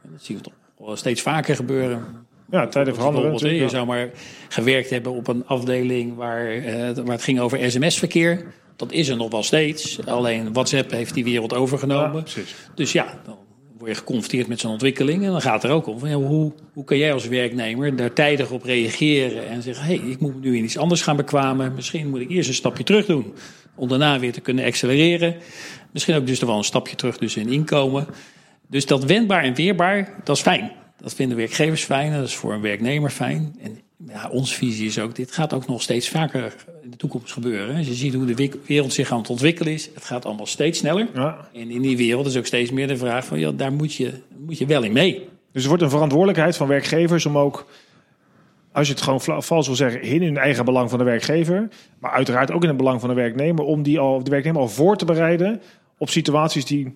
dat 0.02 0.24
zien 0.24 0.38
we 0.38 0.44
toch 0.44 0.54
wel 0.78 0.96
steeds 0.96 1.22
vaker 1.22 1.56
gebeuren. 1.56 2.06
Ja, 2.52 2.68
tijden 2.68 2.96
veranderen. 2.96 3.56
Je 3.56 3.70
zou 3.70 3.86
maar 3.86 4.10
gewerkt 4.50 4.90
hebben 4.90 5.12
op 5.12 5.28
een 5.28 5.44
afdeling 5.46 6.16
waar, 6.16 6.48
eh, 6.48 6.92
waar 6.96 7.12
het 7.12 7.24
ging 7.24 7.40
over 7.40 7.72
sms-verkeer... 7.72 8.46
Dat 8.76 8.92
is 8.92 9.08
er 9.08 9.18
nog 9.18 9.32
wel 9.32 9.44
steeds. 9.44 10.06
Alleen 10.06 10.54
WhatsApp 10.54 10.92
heeft 10.92 11.14
die 11.14 11.24
wereld 11.24 11.54
overgenomen. 11.54 12.26
dus 12.76 12.92
ja, 12.92 13.20
dan 13.26 13.38
word 13.78 13.90
je 13.90 13.98
geconfronteerd 13.98 14.48
met 14.48 14.60
zo'n 14.60 14.72
ontwikkeling. 14.72 15.24
En 15.24 15.32
dan 15.32 15.42
gaat 15.42 15.64
er 15.64 15.72
ook 15.72 15.88
om 15.88 16.00
van, 16.00 16.10
ja, 16.10 16.16
hoe, 16.16 16.52
hoe 16.74 16.84
kan 16.84 16.98
jij 16.98 17.14
als 17.14 17.28
werknemer 17.28 17.96
daar 17.96 18.14
tijdig 18.14 18.52
op 18.52 18.64
reageren 18.64 19.48
en 19.48 19.62
zeggen: 19.62 19.86
hé, 19.86 19.96
hey, 19.96 20.10
ik 20.10 20.20
moet 20.20 20.42
nu 20.42 20.58
in 20.58 20.64
iets 20.64 20.78
anders 20.78 21.02
gaan 21.02 21.16
bekwamen. 21.16 21.74
Misschien 21.74 22.10
moet 22.10 22.22
ik 22.22 22.30
eerst 22.30 22.50
een 22.50 22.56
stapje 22.56 22.84
terug 22.84 23.06
doen. 23.06 23.34
Om 23.76 23.88
daarna 23.88 24.20
weer 24.20 24.32
te 24.32 24.42
kunnen 24.42 24.66
accelereren. 24.66 25.36
Misschien 25.92 26.16
ook 26.16 26.28
dus 26.28 26.42
er 26.42 26.48
wel 26.48 26.58
een 26.58 26.64
stapje 26.64 26.96
terug 26.96 27.18
dus 27.18 27.36
in 27.36 27.50
inkomen. 27.50 28.08
Dus 28.68 28.86
dat 28.86 29.04
wendbaar 29.04 29.44
en 29.44 29.56
weerbaar, 29.56 30.22
dat 30.24 30.36
is 30.36 30.42
fijn. 30.42 30.72
Dat 30.98 31.14
vinden 31.14 31.38
werkgevers 31.38 31.84
fijn, 31.84 32.14
dat 32.14 32.28
is 32.28 32.36
voor 32.36 32.54
een 32.54 32.62
werknemer 32.62 33.10
fijn. 33.10 33.56
En 33.62 33.80
ja, 34.08 34.30
onze 34.30 34.54
visie 34.54 34.88
is 34.88 35.00
ook, 35.00 35.16
dit 35.16 35.32
gaat 35.32 35.54
ook 35.54 35.68
nog 35.68 35.82
steeds 35.82 36.10
vaker 36.10 36.56
in 36.82 36.90
de 36.90 36.98
toekomst 36.98 37.34
gebeuren. 37.34 37.76
Als 37.76 37.88
je 37.88 37.94
ziet 37.94 38.14
hoe 38.14 38.26
de 38.26 38.60
wereld 38.66 38.94
zich 38.94 39.12
aan 39.12 39.18
het 39.18 39.30
ontwikkelen 39.30 39.74
is, 39.74 39.90
het 39.94 40.04
gaat 40.04 40.26
allemaal 40.26 40.46
steeds 40.46 40.80
sneller. 40.80 41.08
Ja. 41.14 41.50
En 41.54 41.72
in 41.72 41.82
die 41.82 41.98
wereld 41.98 42.26
is 42.26 42.38
ook 42.38 42.46
steeds 42.46 42.72
meer 42.72 42.88
de 42.88 42.98
vraag 42.98 43.26
van, 43.26 43.40
ja, 43.40 43.52
daar 43.52 43.74
moet 43.74 43.94
je, 43.94 44.12
moet 44.46 44.58
je 44.58 44.66
wel 44.66 44.84
in 44.84 44.94
mee. 44.94 45.28
Dus 45.52 45.62
er 45.62 45.68
wordt 45.68 45.84
een 45.84 45.90
verantwoordelijkheid 45.90 46.58
van 46.58 46.68
werkgevers 46.68 47.26
om 47.26 47.38
ook 47.38 47.66
als 48.74 48.88
je 48.88 48.94
het 48.94 49.02
gewoon 49.02 49.44
vals 49.44 49.68
wil 49.68 49.76
zeggen, 49.76 50.02
in 50.02 50.24
hun 50.24 50.38
eigen 50.38 50.66
belang 50.66 50.90
van 50.90 51.00
de 51.00 51.06
werkgever, 51.06 51.68
maar 52.00 52.12
uiteraard 52.12 52.52
ook 52.52 52.62
in 52.62 52.68
het 52.68 52.78
belang 52.78 53.00
van 53.00 53.10
de 53.10 53.16
werknemer, 53.16 53.66
om 53.66 53.84
die 53.84 54.00
al, 54.00 54.24
de 54.24 54.30
werknemer 54.30 54.62
al 54.62 54.68
voor 54.68 54.96
te 54.96 55.06
bereiden 55.06 55.62
op 55.98 56.10
situaties 56.10 56.66
die 56.66 56.96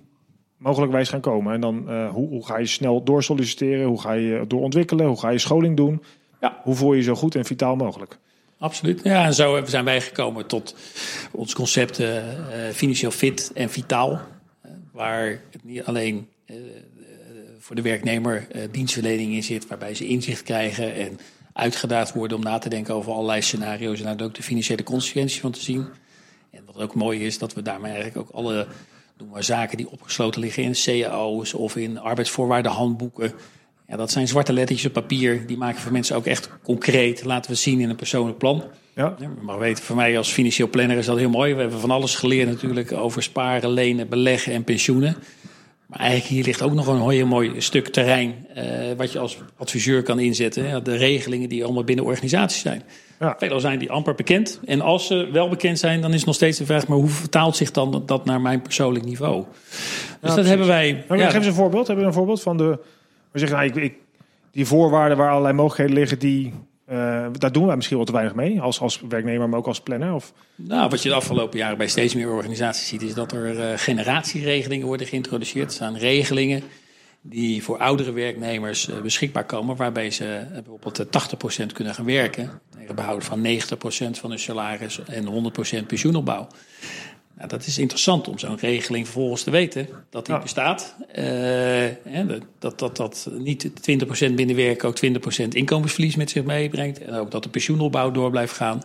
mogelijkwijs 0.58 1.10
gaan 1.10 1.20
komen. 1.20 1.54
En 1.54 1.62
dan 1.62 1.90
eh, 1.90 2.10
hoe, 2.10 2.30
hoe 2.30 2.46
ga 2.46 2.58
je 2.58 2.66
snel 2.66 3.04
doorsolliciteren, 3.04 3.86
hoe 3.86 4.02
ga 4.02 4.14
je 4.14 4.46
doorontwikkelen, 4.48 5.06
hoe 5.06 5.20
ga 5.20 5.30
je 5.30 5.38
scholing 5.38 5.78
doen, 5.78 6.04
Ja. 6.42 6.60
hoe 6.64 6.76
voel 6.76 6.92
je 6.92 6.98
je 6.98 7.04
zo 7.04 7.16
goed 7.16 7.36
en 7.36 7.46
vitaal 7.46 7.76
mogelijk. 7.76 8.18
Absoluut. 8.60 9.04
Ja, 9.04 9.26
en 9.26 9.34
zo 9.34 9.66
zijn 9.66 9.86
wij 9.86 10.02
gekomen 10.02 10.46
tot 10.46 10.76
ons 11.32 11.54
concept 11.54 12.00
eh, 12.00 12.18
eh, 12.18 12.74
financieel 12.74 13.12
fit 13.12 13.52
en 13.54 13.70
vitaal. 13.70 14.12
Eh, 14.62 14.72
waar 14.92 15.30
het 15.52 15.64
niet 15.64 15.84
alleen 15.84 16.28
voor 17.68 17.76
de 17.76 17.82
werknemer 17.82 18.48
eh, 18.52 18.62
dienstverlening 18.72 19.34
in 19.34 19.44
zit, 19.44 19.68
waarbij 19.68 19.96
ze 19.96 20.08
inzicht 20.08 20.44
krijgen 20.44 20.96
en 20.96 21.20
uitgedaagd 21.54 22.14
worden 22.14 22.38
om 22.38 22.44
na 22.44 22.58
te 22.58 22.70
denken 22.70 22.94
over 22.94 23.12
allerlei 23.12 23.42
scenario's 23.42 24.02
en 24.02 24.18
daar 24.18 24.28
ook 24.28 24.36
de 24.36 24.44
financiële 24.44 24.84
consequenties 24.84 25.40
van 25.40 25.52
te 25.52 25.62
zien. 25.62 25.86
En 26.52 26.64
wat 26.66 26.78
ook 26.82 26.96
mooi 26.96 27.26
is, 27.26 27.38
dat 27.38 27.54
we 27.54 27.62
daarmee 27.62 27.94
eigenlijk 27.94 28.30
ook 28.30 28.36
alle 28.36 28.68
noem 29.18 29.30
maar, 29.30 29.44
zaken 29.44 29.78
die 29.78 29.90
opgesloten 29.90 30.42
liggen 30.42 30.64
in 30.64 30.74
cao's 30.74 31.54
of 31.54 31.76
in 31.76 32.00
arbeidsvoorwaardenhandboeken. 32.00 33.34
Ja, 33.88 33.96
dat 33.96 34.12
zijn 34.12 34.28
zwarte 34.28 34.54
lettertjes 34.54 34.88
op 34.88 34.94
papier. 34.94 35.48
Die 35.48 35.58
maken 35.58 35.82
voor 35.82 35.92
mensen 35.92 36.16
ook 36.16 36.26
echt 36.26 36.50
concreet. 36.64 37.26
Laten 37.26 37.52
we 37.52 37.58
zien 37.58 37.80
in 37.80 37.90
een 37.90 37.96
persoonlijk 37.96 38.38
plan. 38.38 38.64
Ja, 38.96 39.16
mag 39.42 39.58
weten, 39.58 39.84
voor 39.84 39.96
mij 39.96 40.18
als 40.18 40.32
financieel 40.32 40.70
planner 40.70 40.98
is 40.98 41.06
dat 41.06 41.18
heel 41.18 41.30
mooi. 41.30 41.54
We 41.54 41.62
hebben 41.62 41.80
van 41.80 41.92
alles 41.92 42.16
geleerd 42.16 42.50
natuurlijk 42.50 42.92
over 42.92 43.24
sparen, 43.24 43.70
lenen, 43.70 44.10
beleggen 44.10 44.54
en 44.54 44.64
pensioenen. 44.64 45.18
Maar 45.86 46.00
eigenlijk 46.00 46.30
hier 46.30 46.44
ligt 46.44 46.62
ook 46.62 46.74
nog 46.74 46.88
een 46.88 47.10
heel 47.10 47.26
mooi 47.26 47.62
stuk 47.62 47.88
terrein 47.88 48.48
eh, 48.54 48.66
wat 48.98 49.12
je 49.12 49.20
als 49.20 49.38
adviseur 49.58 50.04
kan 50.04 50.20
inzetten. 50.20 50.68
Ja, 50.68 50.80
de 50.80 50.96
regelingen 50.96 51.50
die 51.50 51.64
allemaal 51.64 51.84
binnen 51.84 52.06
organisaties 52.06 52.62
zijn. 52.62 52.84
Ja. 53.20 53.36
Veelal 53.38 53.60
zijn 53.60 53.80
die 53.80 53.92
amper 53.92 54.16
bekend. 54.16 54.60
En 54.66 54.82
als 54.82 55.08
ze 55.08 55.30
wel 55.32 55.50
bekend 55.50 55.80
zijn, 55.80 56.02
dan 56.02 56.14
is 56.14 56.24
nog 56.24 56.36
steeds 56.36 56.58
de 56.58 56.66
vraag... 56.66 56.88
maar 56.88 56.98
hoe 56.98 57.08
vertaalt 57.08 57.56
zich 57.56 57.72
dan 57.72 58.04
dat 58.06 58.26
naar 58.26 58.42
mijn 58.42 58.62
persoonlijk 58.62 59.06
niveau? 59.06 59.44
Dus 59.44 60.18
dat 60.20 60.32
precies. 60.34 60.50
hebben 60.50 60.68
wij... 60.68 61.04
Maar 61.08 61.18
ja, 61.18 61.26
geef 61.26 61.36
eens 61.36 61.46
een 61.46 61.54
voorbeeld. 61.54 61.88
Hebben 61.88 62.06
we 62.06 62.12
een 62.12 62.18
voorbeeld 62.18 62.42
van 62.42 62.58
de. 62.58 62.80
Zeggen, 63.40 63.58
nou, 63.58 63.70
ik, 63.70 63.76
ik, 63.76 63.94
die 64.52 64.66
voorwaarden 64.66 65.18
waar 65.18 65.30
allerlei 65.30 65.54
mogelijkheden 65.54 65.96
liggen, 65.96 66.20
die, 66.20 66.54
eh, 66.86 67.28
daar 67.32 67.52
doen 67.52 67.66
wij 67.66 67.76
misschien 67.76 67.98
wel 67.98 68.06
te 68.06 68.12
weinig 68.12 68.36
mee. 68.36 68.62
Als, 68.62 68.80
als 68.80 69.02
werknemer, 69.10 69.50
maar 69.50 69.60
ook 69.60 69.68
als 69.68 69.82
planner. 69.82 70.14
Of, 70.14 70.34
Nou, 70.56 70.90
wat 70.90 71.04
je 71.04 71.10
de 71.10 71.16
afgelopen 71.16 71.60
jaren 71.60 71.78
bij 71.78 71.88
steeds 71.88 72.16
meer 72.16 72.30
organisaties 72.30 72.88
ziet, 72.88 73.02
is 73.02 73.14
dat 73.14 73.32
er 73.32 73.60
eh, 73.60 73.78
generatieregelingen 73.78 74.88
worden 74.88 75.08
geïntroduceerd. 75.08 75.68
Er 75.68 75.74
staan 75.74 75.98
regelingen 75.98 76.64
die 77.22 77.64
voor 77.64 77.78
oudere 77.78 78.12
werknemers 78.12 78.90
eh, 78.90 79.02
beschikbaar 79.02 79.46
komen, 79.46 79.76
waarbij 79.76 80.12
ze 80.12 80.46
bijvoorbeeld 80.54 81.00
eh, 81.00 81.64
80% 81.64 81.66
kunnen 81.74 81.94
gaan 81.94 82.06
werken. 82.06 82.62
Tegen 82.78 82.96
behoud 82.96 83.24
van 83.24 83.46
90% 83.46 83.50
van 84.20 84.30
hun 84.30 84.40
salaris 84.40 85.02
en 85.06 85.52
100% 85.84 85.86
pensioenopbouw. 85.88 86.48
Nou, 87.38 87.50
dat 87.50 87.66
is 87.66 87.78
interessant 87.78 88.28
om 88.28 88.40
zo'n 88.40 88.58
regeling 88.58 89.06
vervolgens 89.06 89.44
te 89.44 89.52
weten 89.52 89.88
dat 90.10 90.26
die 90.26 90.36
Ja. 90.36 90.42
bestaat. 90.42 90.96
Hè, 91.08 92.26
dat, 92.60 92.80
dat 92.80 92.98
dat 92.98 93.30
niet 93.38 93.70
20% 94.30 94.34
binnen 94.34 94.56
werken 94.56 94.88
ook 94.88 94.98
20% 95.44 95.48
inkomensverlies 95.48 96.16
met 96.16 96.30
zich 96.30 96.44
meebrengt. 96.44 97.00
En 97.02 97.14
ook 97.14 97.32
dat 97.32 97.44
de 97.44 97.50
pensioenopbouw 97.50 98.12
door 98.12 98.30
blijft 98.30 98.54
gaan. 98.54 98.84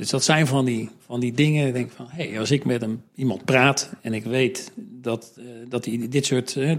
Dus 0.00 0.10
dat 0.10 0.24
zijn 0.24 0.46
van 0.46 0.64
die, 0.64 0.88
van 1.06 1.20
die 1.20 1.32
dingen. 1.32 1.66
Ik 1.66 1.72
denk 1.72 1.90
van, 1.90 2.06
hey, 2.08 2.38
als 2.38 2.50
ik 2.50 2.64
met 2.64 2.82
een, 2.82 3.02
iemand 3.14 3.44
praat 3.44 3.90
en 4.00 4.14
ik 4.14 4.24
weet 4.24 4.72
dat, 4.76 5.32
eh, 5.36 5.44
dat 5.68 5.84
hij 5.84 6.06
dit 6.10 6.26
soort 6.26 6.56
eh, 6.56 6.74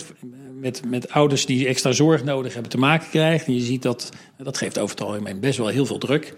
met, 0.60 0.82
met 0.86 1.10
ouders 1.10 1.46
die 1.46 1.68
extra 1.68 1.92
zorg 1.92 2.24
nodig 2.24 2.54
hebben 2.54 2.72
te 2.72 2.78
maken 2.78 3.10
krijgt. 3.10 3.46
En 3.46 3.54
je 3.54 3.60
ziet 3.60 3.82
dat, 3.82 4.10
dat 4.38 4.58
geeft 4.58 4.80
over 4.80 4.96
het 4.96 5.06
algemeen 5.06 5.40
best 5.40 5.58
wel 5.58 5.68
heel 5.68 5.86
veel 5.86 5.98
druk. 5.98 6.34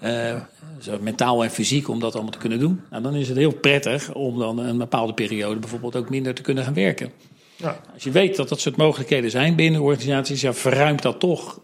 Eh, 0.00 0.40
zo 0.80 0.98
mentaal 1.00 1.44
en 1.44 1.50
fysiek 1.50 1.88
om 1.88 2.00
dat 2.00 2.14
allemaal 2.14 2.32
te 2.32 2.38
kunnen 2.38 2.58
doen. 2.58 2.80
Nou, 2.90 3.02
dan 3.02 3.14
is 3.14 3.28
het 3.28 3.36
heel 3.36 3.54
prettig 3.54 4.14
om 4.14 4.38
dan 4.38 4.58
een 4.58 4.78
bepaalde 4.78 5.14
periode 5.14 5.60
bijvoorbeeld 5.60 5.96
ook 5.96 6.10
minder 6.10 6.34
te 6.34 6.42
kunnen 6.42 6.64
gaan 6.64 6.74
werken. 6.74 7.12
ja. 7.56 7.80
Als 7.94 8.04
je 8.04 8.10
weet 8.10 8.36
dat 8.36 8.48
dat 8.48 8.60
soort 8.60 8.76
mogelijkheden 8.76 9.30
zijn 9.30 9.54
binnen 9.54 9.80
organisaties, 9.80 10.40
ja, 10.40 10.54
verruimt 10.54 11.02
dat 11.02 11.20
toch 11.20 11.60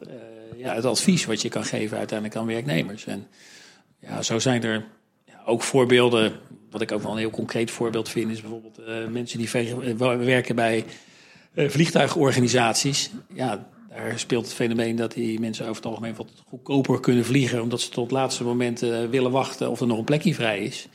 ja, 0.56 0.74
het 0.74 0.84
advies 0.84 1.26
wat 1.26 1.42
je 1.42 1.48
kan 1.48 1.64
geven 1.64 1.98
uiteindelijk 1.98 2.38
aan 2.38 2.46
werknemers. 2.46 3.06
En 3.06 3.26
ja, 4.00 4.22
zo 4.22 4.38
zijn 4.38 4.62
er 4.62 4.84
ook 5.44 5.62
voorbeelden. 5.62 6.32
Wat 6.70 6.80
ik 6.80 6.92
ook 6.92 7.02
wel 7.02 7.12
een 7.12 7.18
heel 7.18 7.30
concreet 7.30 7.70
voorbeeld 7.70 8.08
vind, 8.08 8.30
is 8.30 8.40
bijvoorbeeld 8.40 8.78
eh, 8.78 9.06
mensen 9.06 9.38
die 9.38 9.50
eh, 9.52 10.16
werken 10.16 10.54
bij 10.54 10.84
eh, 11.54 11.68
vliegtuigorganisaties. 11.68 13.10
Ja, 13.34 13.68
daar 13.88 14.18
speelt 14.18 14.44
het 14.44 14.54
fenomeen 14.54 14.96
dat 14.96 15.12
die 15.12 15.40
mensen 15.40 15.64
over 15.64 15.76
het 15.76 15.86
algemeen 15.86 16.14
wat 16.14 16.28
goedkoper 16.48 17.00
kunnen 17.00 17.24
vliegen, 17.24 17.62
omdat 17.62 17.80
ze 17.80 17.88
tot 17.88 18.04
het 18.04 18.12
laatste 18.12 18.44
moment 18.44 18.80
willen 19.10 19.30
wachten 19.30 19.70
of 19.70 19.80
er 19.80 19.86
nog 19.86 19.98
een 19.98 20.04
plekje 20.04 20.34
vrij 20.34 20.58
is. 20.58 20.88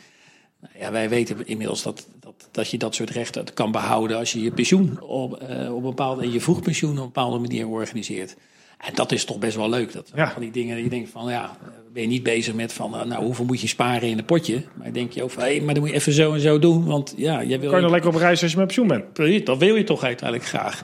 Nou 0.60 0.74
ja, 0.80 0.92
wij 0.92 1.10
weten 1.10 1.48
inmiddels 1.48 1.84
dat, 1.84 2.08
dat, 2.20 2.48
dat 2.52 2.70
je 2.70 2.78
dat 2.78 2.96
soort 2.96 3.10
rechten 3.10 3.54
kan 3.54 3.72
behouden 3.72 4.18
als 4.18 4.32
je 4.32 4.42
je 4.42 4.52
pensioen 4.52 5.02
op, 5.02 5.34
op 5.34 5.42
een 5.76 5.82
bepaalde, 5.82 6.22
en 6.22 6.32
je 6.32 6.42
vroegpensioen 6.42 6.92
op 6.92 6.98
een 6.98 7.04
bepaalde 7.04 7.40
manier 7.40 7.68
organiseert. 7.68 8.36
En 8.78 8.94
dat 8.94 9.12
is 9.12 9.26
toch 9.26 9.40
best 9.40 9.56
wel 9.56 9.70
leuk. 9.70 9.94
Dat 9.94 10.12
Ja. 10.16 10.32
van 10.32 10.42
die 10.42 10.52
dingen, 10.52 10.84
je 10.84 10.90
denkt 10.90 11.10
van 11.10 11.30
ja, 11.30 11.58
ben 11.96 12.04
je 12.04 12.10
niet 12.10 12.24
bezig 12.24 12.54
met 12.54 12.74
van 12.74 12.96
eh, 12.96 13.06
nou 13.06 13.24
hoeveel 13.24 13.46
moet 13.46 13.62
je 13.62 13.68
sparen 13.68 14.10
in 14.10 14.18
een 14.18 14.26
potje. 14.26 14.64
Maar 14.74 14.94
denk 14.94 15.12
je 15.12 15.30
van 15.30 15.44
hé, 15.44 15.62
maar 15.62 15.74
dan 15.74 15.84
moet 15.84 15.92
je 15.92 15.96
even 15.96 16.14
zo 16.14 16.34
en 16.34 16.40
zo 16.40 16.60
doen. 16.60 16.86
Want 16.86 17.14
ja, 17.18 17.44
jij 17.44 17.60
wil 17.60 17.70
Kan 17.70 17.78
je 17.78 17.84
nog 17.84 17.94
lekker 17.94 18.10
op 18.10 18.16
reis 18.16 18.42
als 18.42 18.52
je 18.52 18.58
met 18.58 18.66
pensioen 18.66 18.88
bent? 18.88 19.46
Dat 19.46 19.58
wil 19.58 19.76
je 19.76 19.84
toch 19.84 20.04
uiteindelijk 20.04 20.50
graag. 20.50 20.84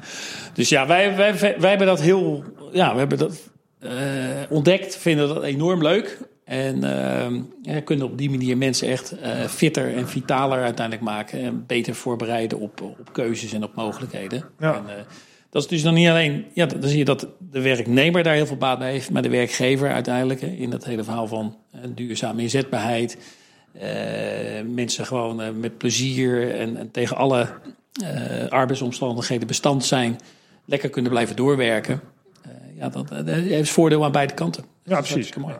Dus 0.53 0.69
ja, 0.69 0.87
wij, 0.87 1.15
wij, 1.15 1.37
wij, 1.39 1.69
hebben 1.69 1.87
dat 1.87 2.01
heel, 2.01 2.43
ja, 2.71 2.93
we 2.93 2.99
hebben 2.99 3.17
dat 3.17 3.49
eh, 3.79 3.91
ontdekt, 4.49 4.97
vinden 4.97 5.27
dat 5.27 5.43
enorm 5.43 5.81
leuk. 5.81 6.17
En 6.43 6.83
eh, 6.83 7.39
ja, 7.61 7.81
kunnen 7.81 8.05
op 8.05 8.17
die 8.17 8.29
manier 8.29 8.57
mensen 8.57 8.87
echt 8.87 9.15
fitter 9.49 9.95
en 9.95 10.07
vitaler 10.07 10.63
uiteindelijk 10.63 11.05
maken. 11.05 11.39
En 11.39 11.63
beter 11.67 11.95
voorbereiden 11.95 12.59
op, 12.59 12.81
op 12.81 13.09
keuzes 13.11 13.53
en 13.53 13.63
op 13.63 13.75
mogelijkheden. 13.75 14.43
Ja. 14.59 14.75
En, 14.75 15.05
dat 15.51 15.61
is 15.61 15.67
dus 15.67 15.81
dan 15.81 15.93
niet 15.93 16.07
alleen, 16.07 16.45
ja, 16.53 16.65
dan 16.65 16.89
zie 16.89 16.97
je 16.97 17.05
dat 17.05 17.27
de 17.39 17.61
werknemer 17.61 18.23
daar 18.23 18.33
heel 18.33 18.45
veel 18.45 18.57
baat 18.57 18.79
bij 18.79 18.91
heeft, 18.91 19.11
maar 19.11 19.21
de 19.21 19.29
werkgever 19.29 19.91
uiteindelijk 19.91 20.41
in 20.41 20.69
dat 20.69 20.85
hele 20.85 21.03
verhaal 21.03 21.27
van 21.27 21.57
eh, 21.71 21.79
duurzame 21.95 22.41
inzetbaarheid. 22.41 23.17
Eh, 23.73 23.89
mensen 24.65 25.05
gewoon 25.05 25.41
eh, 25.41 25.49
met 25.59 25.77
plezier 25.77 26.55
en, 26.55 26.77
en 26.77 26.91
tegen 26.91 27.17
alle 27.17 27.47
arbeidsomstandigheden 28.49 29.47
bestand 29.47 29.85
zijn, 29.85 30.19
lekker 30.65 30.89
kunnen 30.89 31.11
blijven 31.11 31.35
doorwerken. 31.35 32.01
Ja, 32.77 32.89
dat, 32.89 33.07
dat 33.07 33.27
heeft 33.27 33.69
voordeel 33.69 34.03
aan 34.03 34.11
beide 34.11 34.33
kanten. 34.33 34.63
Ja, 34.83 34.95
Dat 34.95 35.03
is 35.03 35.11
precies. 35.11 35.35
mooi. 35.35 35.55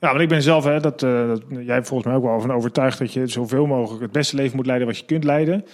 Ja, 0.00 0.08
want 0.08 0.20
ik 0.20 0.28
ben 0.28 0.42
zelf, 0.42 0.64
hè, 0.64 0.80
dat, 0.80 1.00
dat, 1.00 1.42
jij 1.60 1.84
volgens 1.84 2.08
mij 2.08 2.16
ook 2.16 2.24
wel 2.24 2.40
van 2.40 2.52
overtuigd 2.52 2.98
dat 2.98 3.12
je 3.12 3.26
zoveel 3.26 3.66
mogelijk 3.66 4.02
het 4.02 4.12
beste 4.12 4.36
leven 4.36 4.56
moet 4.56 4.66
leiden 4.66 4.86
wat 4.86 4.98
je 4.98 5.04
kunt 5.04 5.24
leiden. 5.24 5.64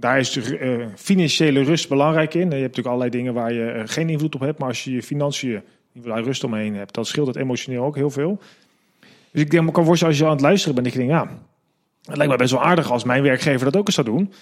Daar 0.00 0.18
is 0.18 0.32
de 0.32 0.58
eh, 0.58 0.86
financiële 0.94 1.62
rust 1.62 1.88
belangrijk 1.88 2.34
in. 2.34 2.40
Je 2.40 2.46
hebt 2.46 2.60
natuurlijk 2.60 2.86
allerlei 2.86 3.10
dingen 3.10 3.34
waar 3.34 3.52
je 3.52 3.70
eh, 3.70 3.82
geen 3.84 4.08
invloed 4.08 4.34
op 4.34 4.40
hebt, 4.40 4.58
maar 4.58 4.68
als 4.68 4.84
je 4.84 4.92
je 4.92 5.02
financiën 5.02 5.62
rust 6.02 6.44
omheen 6.44 6.74
hebt, 6.74 6.94
dan 6.94 7.04
scheelt 7.04 7.26
het 7.26 7.36
emotioneel 7.36 7.84
ook 7.84 7.96
heel 7.96 8.10
veel. 8.10 8.38
Dus 9.30 9.42
ik 9.42 9.50
denk, 9.50 9.72
kan 9.72 9.84
voorstellen 9.84 10.14
als 10.14 10.22
je 10.22 10.28
aan 10.28 10.36
het 10.36 10.40
luisteren 10.40 10.74
bent, 10.74 10.92
je 10.92 10.98
denkt, 10.98 11.12
ja, 11.12 11.28
het 12.04 12.16
lijkt 12.16 12.32
me 12.32 12.38
best 12.38 12.52
wel 12.52 12.62
aardig 12.62 12.90
als 12.90 13.04
mijn 13.04 13.22
werkgever 13.22 13.64
dat 13.64 13.76
ook 13.76 13.86
eens 13.86 13.94
zou 13.94 14.06
doen. 14.06 14.32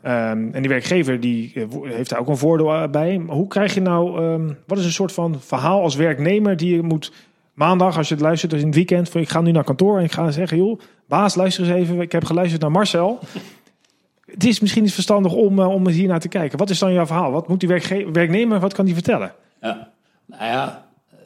Ehm, 0.00 0.48
en 0.52 0.60
die 0.60 0.68
werkgever 0.68 1.20
die 1.20 1.52
eh, 1.54 1.64
heeft 1.82 2.10
daar 2.10 2.18
ook 2.18 2.28
een 2.28 2.36
voordeel 2.36 2.88
bij. 2.90 3.22
Hoe 3.26 3.48
krijg 3.48 3.74
je 3.74 3.80
nou, 3.80 4.18
ehm, 4.18 4.52
wat 4.66 4.78
is 4.78 4.84
een 4.84 4.92
soort 4.92 5.12
van 5.12 5.40
verhaal 5.40 5.82
als 5.82 5.94
werknemer 5.94 6.56
die 6.56 6.74
je 6.74 6.82
moet 6.82 7.12
maandag, 7.54 7.96
als 7.96 8.08
je 8.08 8.14
het 8.14 8.22
luistert, 8.22 8.50
dus 8.50 8.60
in 8.60 8.66
het 8.66 8.74
weekend, 8.74 9.08
van 9.08 9.20
ik 9.20 9.28
ga 9.28 9.40
nu 9.40 9.50
naar 9.50 9.64
kantoor 9.64 9.98
en 9.98 10.04
ik 10.04 10.12
ga 10.12 10.30
zeggen, 10.30 10.56
joh, 10.56 10.80
baas, 11.06 11.34
luister 11.34 11.64
eens 11.64 11.74
even, 11.74 12.00
ik 12.00 12.12
heb 12.12 12.24
geluisterd 12.24 12.62
naar 12.62 12.70
Marcel. 12.70 13.18
Het 14.32 14.44
is 14.44 14.60
misschien 14.60 14.82
niet 14.82 14.92
verstandig 14.92 15.32
om, 15.32 15.58
eh, 15.58 15.68
om 15.68 15.88
hier 15.88 16.08
naar 16.08 16.20
te 16.20 16.28
kijken. 16.28 16.58
Wat 16.58 16.70
is 16.70 16.78
dan 16.78 16.92
jouw 16.92 17.06
verhaal? 17.06 17.30
Wat 17.30 17.48
moet 17.48 17.60
die 17.60 17.68
werkge- 17.68 18.10
werknemer, 18.12 18.60
wat 18.60 18.72
kan 18.72 18.84
die 18.84 18.94
vertellen? 18.94 19.34
Ja. 19.60 19.90
Nou 20.26 20.44
ja, 20.44 20.86
eh, 21.10 21.16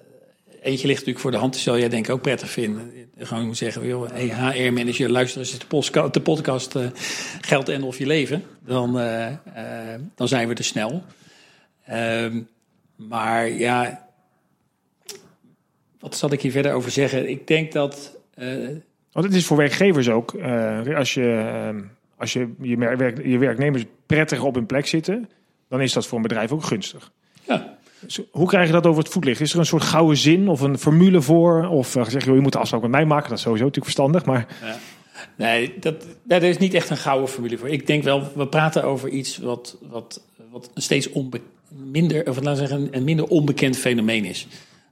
eentje 0.63 0.87
ligt 0.87 0.99
natuurlijk 0.99 1.19
voor 1.19 1.31
de 1.31 1.37
hand. 1.37 1.53
Die 1.53 1.63
zal 1.63 1.79
jij 1.79 1.89
denk 1.89 2.07
ik 2.07 2.13
ook 2.13 2.23
prettig 2.23 2.51
vinden. 2.51 2.93
Gewoon 3.19 3.55
zeggen, 3.55 3.87
joh, 3.87 4.11
hey, 4.13 4.29
HR-manager, 4.29 5.11
luister 5.11 5.41
eens 5.41 5.59
de 5.59 5.67
podcast, 5.67 6.15
de 6.15 6.21
podcast 6.21 6.75
eh, 6.75 6.87
Geld 7.41 7.69
en 7.69 7.83
of 7.83 7.99
je 7.99 8.07
leven. 8.07 8.45
Dan, 8.65 8.93
dan 10.15 10.29
zijn 10.29 10.49
we 10.49 10.55
er 10.55 10.65
snel. 10.65 11.03
Ehm, 11.85 12.41
maar 12.97 13.49
ja, 13.49 14.07
wat 16.01 16.17
zal 16.17 16.33
ik 16.33 16.41
hier 16.43 16.51
verder 16.51 16.73
over 16.73 16.91
zeggen? 16.91 17.29
Ik 17.29 17.47
denk 17.47 17.73
dat... 17.73 18.17
Want 19.13 19.27
het 19.27 19.35
is 19.35 19.47
voor 19.47 19.57
werkgevers 19.57 20.09
ook, 20.09 20.35
als 20.97 21.15
je, 21.15 21.33
ehm, 21.33 21.83
als 22.17 22.33
je, 22.33 22.53
je, 22.61 22.77
mer- 22.77 22.97
werk, 22.97 23.27
je 23.27 23.39
werknemers 23.39 23.85
prettig 24.07 24.43
op 24.43 24.55
hun 24.55 24.67
plek 24.67 24.87
zitten, 24.87 25.29
dan 25.69 25.81
is 25.81 25.93
dat 25.93 26.07
voor 26.07 26.17
een 26.17 26.23
bedrijf 26.23 26.53
ook 26.53 26.65
gunstig. 26.65 27.11
ja, 27.45 27.77
Dus 28.01 28.21
hoe 28.31 28.47
krijg 28.49 28.67
je 28.67 28.73
dat 28.73 28.87
over 28.87 29.03
het 29.03 29.13
voetlicht? 29.13 29.41
Is 29.41 29.53
er 29.53 29.59
een 29.59 29.67
soort 29.67 29.83
gouden 29.83 30.17
zin 30.17 30.49
of 30.49 30.61
een 30.61 30.79
formule 30.79 31.21
voor? 31.21 31.67
Of 31.69 31.95
uh, 31.97 32.05
zeg 32.05 32.21
je, 32.21 32.27
joh, 32.27 32.37
je 32.37 32.43
moet 32.43 32.53
de 32.53 32.59
afspraak 32.59 32.83
met 32.83 32.91
mij 32.91 33.05
maken, 33.05 33.29
dat 33.29 33.39
is 33.39 33.45
sowieso 33.45 33.65
natuurlijk 33.65 33.95
verstandig. 33.97 34.25
Maar 34.25 34.47
Nee, 35.37 35.75
dat, 35.81 36.07
daar 36.23 36.43
is 36.43 36.59
niet 36.59 36.75
echt 36.75 36.91
een 36.91 36.97
gouden 36.97 37.29
formule 37.29 37.59
voor. 37.59 37.69
Ik 37.69 37.87
denk 37.87 38.03
wel, 38.03 38.33
we 38.35 38.47
praten 38.47 38.85
over 38.85 39.09
iets 39.09 39.39
wat, 39.39 39.77
wat, 39.91 40.23
wat 40.51 40.71
steeds 40.75 41.11
onbe, 41.11 41.41
minder, 41.69 42.29
of 42.29 42.37
laten 42.37 42.51
we 42.63 42.69
zeggen, 42.69 42.89
een 42.91 43.05
minder 43.05 43.27
onbekend 43.27 43.77
fenomeen 43.77 44.25
is. 44.25 44.47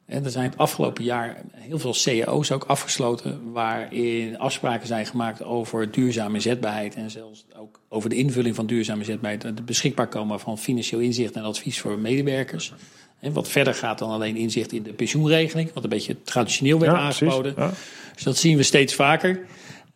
En 0.07 0.25
er 0.25 0.31
zijn 0.31 0.51
het 0.51 0.59
afgelopen 0.59 1.05
jaar 1.05 1.43
heel 1.53 1.79
veel 1.79 1.95
cao's 2.03 2.51
ook 2.51 2.65
afgesloten, 2.65 3.53
waarin 3.53 4.39
afspraken 4.39 4.87
zijn 4.87 5.07
gemaakt 5.07 5.43
over 5.43 5.91
duurzame 5.91 6.41
zetbaarheid 6.41 6.95
en 6.95 7.11
zelfs 7.11 7.45
ook 7.57 7.81
over 7.89 8.11
de 8.11 8.17
invulling 8.17 8.55
van 8.55 8.67
duurzame 8.67 9.05
zetbaarheid. 9.05 9.43
Het 9.43 9.65
beschikbaar 9.65 10.09
komen 10.09 10.41
van 10.41 10.59
financieel 10.59 11.01
inzicht 11.01 11.35
en 11.35 11.43
advies 11.43 11.81
voor 11.81 11.99
medewerkers. 11.99 12.73
En 13.21 13.33
wat 13.33 13.49
verder 13.49 13.75
gaat 13.75 13.99
dan 13.99 14.11
alleen 14.11 14.37
inzicht 14.37 14.73
in 14.73 14.83
de 14.83 14.93
pensioenregeling, 14.93 15.73
wat 15.73 15.83
een 15.83 15.89
beetje 15.89 16.23
traditioneel 16.23 16.79
werd 16.79 16.93
Ja, 16.93 16.99
aangeboden. 16.99 17.55
Ja. 17.57 17.73
Dus 18.15 18.23
dat 18.23 18.37
zien 18.37 18.57
we 18.57 18.63
steeds 18.63 18.95
vaker. 18.95 19.47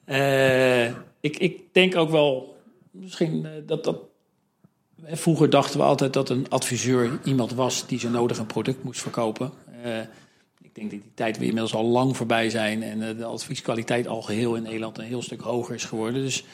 Eh, 0.05 0.87
ik, 1.21 1.37
ik 1.39 1.61
denk 1.73 1.97
ook 1.97 2.11
wel, 2.11 2.57
misschien 2.91 3.47
eh, 3.47 3.53
dat 3.67 3.85
dat. 3.85 3.99
Vroeger 5.11 5.51
dachten 5.51 5.79
we 5.79 5.85
altijd 5.85 6.13
dat 6.13 6.29
een 6.29 6.47
adviseur 6.49 7.19
iemand 7.25 7.55
was 7.55 7.87
die 7.87 7.99
zo 7.99 8.09
nodig 8.09 8.39
een 8.39 8.47
product 8.47 8.85
moest 8.85 9.01
verkopen. 9.01 9.53
Eh, 9.83 10.01
ik 10.63 10.75
denk 10.75 10.91
dat 10.91 11.01
die 11.01 11.11
tijd 11.15 11.39
weer 11.39 11.49
inmiddels 11.49 11.75
al 11.75 11.85
lang 11.85 12.17
voorbij 12.17 12.51
zijn 12.51 12.83
en 12.83 13.09
eh, 13.09 13.17
de 13.17 13.25
advieskwaliteit 13.25 14.09
al 14.09 14.23
geheel 14.23 14.55
in 14.55 14.63
Nederland 14.63 14.99
een 14.99 15.05
heel 15.05 15.23
stuk 15.23 15.41
hoger 15.41 15.75
is 15.75 15.85
geworden. 15.85 16.23
Dus 16.23 16.45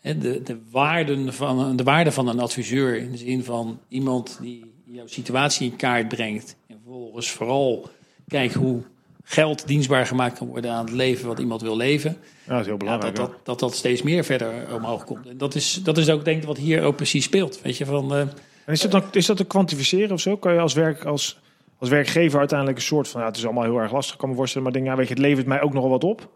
de, 0.00 0.42
de, 0.42 0.58
waarden 0.70 1.34
van, 1.34 1.76
de 1.76 1.82
waarde 1.82 2.12
van 2.12 2.28
een 2.28 2.40
adviseur 2.40 2.96
in 2.96 3.10
de 3.10 3.18
zin 3.18 3.44
van 3.44 3.80
iemand 3.88 4.38
die 4.40 4.72
jouw 4.84 5.06
situatie 5.06 5.70
in 5.70 5.76
kaart 5.76 6.08
brengt 6.08 6.56
en 6.66 6.78
vervolgens 6.82 7.30
vooral 7.30 7.88
kijkt 8.28 8.54
hoe 8.54 8.82
geld 9.24 9.66
dienstbaar 9.66 10.06
gemaakt 10.06 10.38
kan 10.38 10.46
worden 10.46 10.70
aan 10.72 10.84
het 10.84 10.94
leven 10.94 11.26
wat 11.26 11.38
iemand 11.38 11.60
wil 11.62 11.76
leven. 11.76 12.16
Ja, 12.46 12.50
dat 12.52 12.60
is 12.60 12.66
heel 12.66 12.72
Ja, 12.74 12.78
belangrijk. 12.78 13.16
dat, 13.16 13.30
dat, 13.30 13.38
dat 13.44 13.60
dat 13.60 13.74
steeds 13.74 14.02
meer 14.02 14.24
verder 14.24 14.74
omhoog 14.74 15.04
komt. 15.04 15.26
En 15.26 15.38
dat 15.38 15.54
is, 15.54 15.80
dat 15.82 15.98
is 15.98 16.10
ook 16.10 16.24
denk 16.24 16.40
ik 16.40 16.46
wat 16.46 16.56
hier 16.56 16.82
ook 16.82 16.96
precies 16.96 17.24
speelt. 17.24 17.60
Weet 17.62 17.76
je, 17.76 17.84
van, 17.84 18.14
eh, 18.14 18.20
En 18.20 18.72
is 18.72 18.80
dat, 18.80 18.90
dan, 18.90 19.04
is 19.12 19.26
dat 19.26 19.36
te 19.36 19.44
kwantificeren 19.44 20.12
of 20.12 20.20
zo? 20.20 20.36
Kan 20.36 20.52
je 20.52 20.60
als, 20.60 20.74
werk, 20.74 21.04
als, 21.04 21.38
als 21.82 21.90
werkgever 21.90 22.38
uiteindelijk 22.38 22.78
een 22.78 22.84
soort 22.84 23.08
van... 23.08 23.20
Ja, 23.20 23.26
het 23.26 23.36
is 23.36 23.44
allemaal 23.44 23.62
heel 23.62 23.78
erg 23.78 23.92
lastig, 23.92 24.16
kan 24.16 24.28
me 24.28 24.34
voorstellen. 24.34 24.62
Maar 24.64 24.72
denk, 24.76 24.86
ja, 24.86 24.96
weet 24.96 25.08
je, 25.08 25.14
het 25.14 25.22
levert 25.22 25.46
mij 25.46 25.60
ook 25.62 25.72
nogal 25.72 25.90
wat 25.90 26.04
op. 26.04 26.28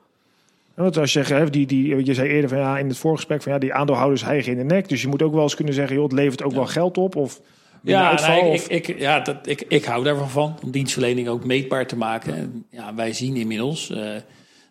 Want 0.75 0.97
als 0.97 1.13
je 1.13 1.25
zegt, 1.25 1.53
die, 1.53 1.67
die, 1.67 2.05
je 2.05 2.15
zei 2.15 2.29
eerder 2.29 2.49
van, 2.49 2.59
ja, 2.59 2.79
in 2.79 2.89
het 2.89 2.99
voorgesprek... 2.99 3.43
van 3.43 3.53
ja, 3.53 3.59
die 3.59 3.75
aandeelhouders 3.75 4.25
hijgen 4.25 4.53
in 4.53 4.59
de 4.59 4.75
nek. 4.75 4.89
Dus 4.89 5.03
je 5.03 5.09
moet 5.09 5.23
ook 5.23 5.33
wel 5.33 5.43
eens 5.43 5.55
kunnen 5.55 5.75
zeggen... 5.75 5.95
Joh, 5.95 6.05
het 6.05 6.13
levert 6.13 6.43
ook 6.43 6.53
wel 6.53 6.67
geld 6.67 6.99
op. 6.99 7.17
Of 7.17 7.41
ja, 7.83 8.11
uitval, 8.11 8.43
nee, 8.43 8.53
of- 8.53 8.69
ik, 8.69 8.89
ik, 8.89 8.99
ja 8.99 9.21
dat, 9.21 9.37
ik, 9.47 9.65
ik 9.69 9.85
hou 9.85 10.05
daarvan 10.05 10.31
van 10.31 10.59
om 10.63 10.71
dienstverlening 10.71 11.29
ook 11.29 11.45
meetbaar 11.45 11.87
te 11.87 11.97
maken. 11.97 12.35
En 12.35 12.67
ja, 12.71 12.95
wij 12.95 13.13
zien 13.13 13.37
inmiddels 13.37 13.91
eh, 13.91 14.11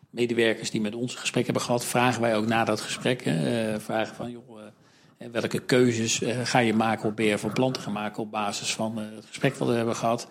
medewerkers 0.09 0.71
die 0.71 0.81
met 0.81 0.95
ons 0.95 1.13
een 1.13 1.19
gesprek 1.19 1.43
hebben 1.45 1.63
gehad, 1.63 1.85
vragen 1.85 2.21
wij 2.21 2.35
ook 2.35 2.47
na 2.47 2.63
dat 2.63 2.81
gesprek. 2.81 3.21
eh, 3.21 3.33
vragen 3.77 4.15
van, 4.15 4.31
joh, 4.31 4.59
eh, 5.17 5.27
welke 5.31 5.59
keuzes 5.59 6.21
ga 6.43 6.59
je 6.59 6.73
maken 6.73 7.09
of 7.09 7.13
ben 7.15 7.25
je 7.25 7.37
van 7.37 7.53
plan 7.53 7.71
te 7.71 7.79
gaan 7.79 7.93
maken 7.93 8.23
op 8.23 8.31
basis 8.31 8.73
van 8.75 8.97
het 8.97 9.25
gesprek 9.27 9.55
wat 9.55 9.67
we 9.67 9.73
hebben 9.73 9.95
gehad. 9.95 10.27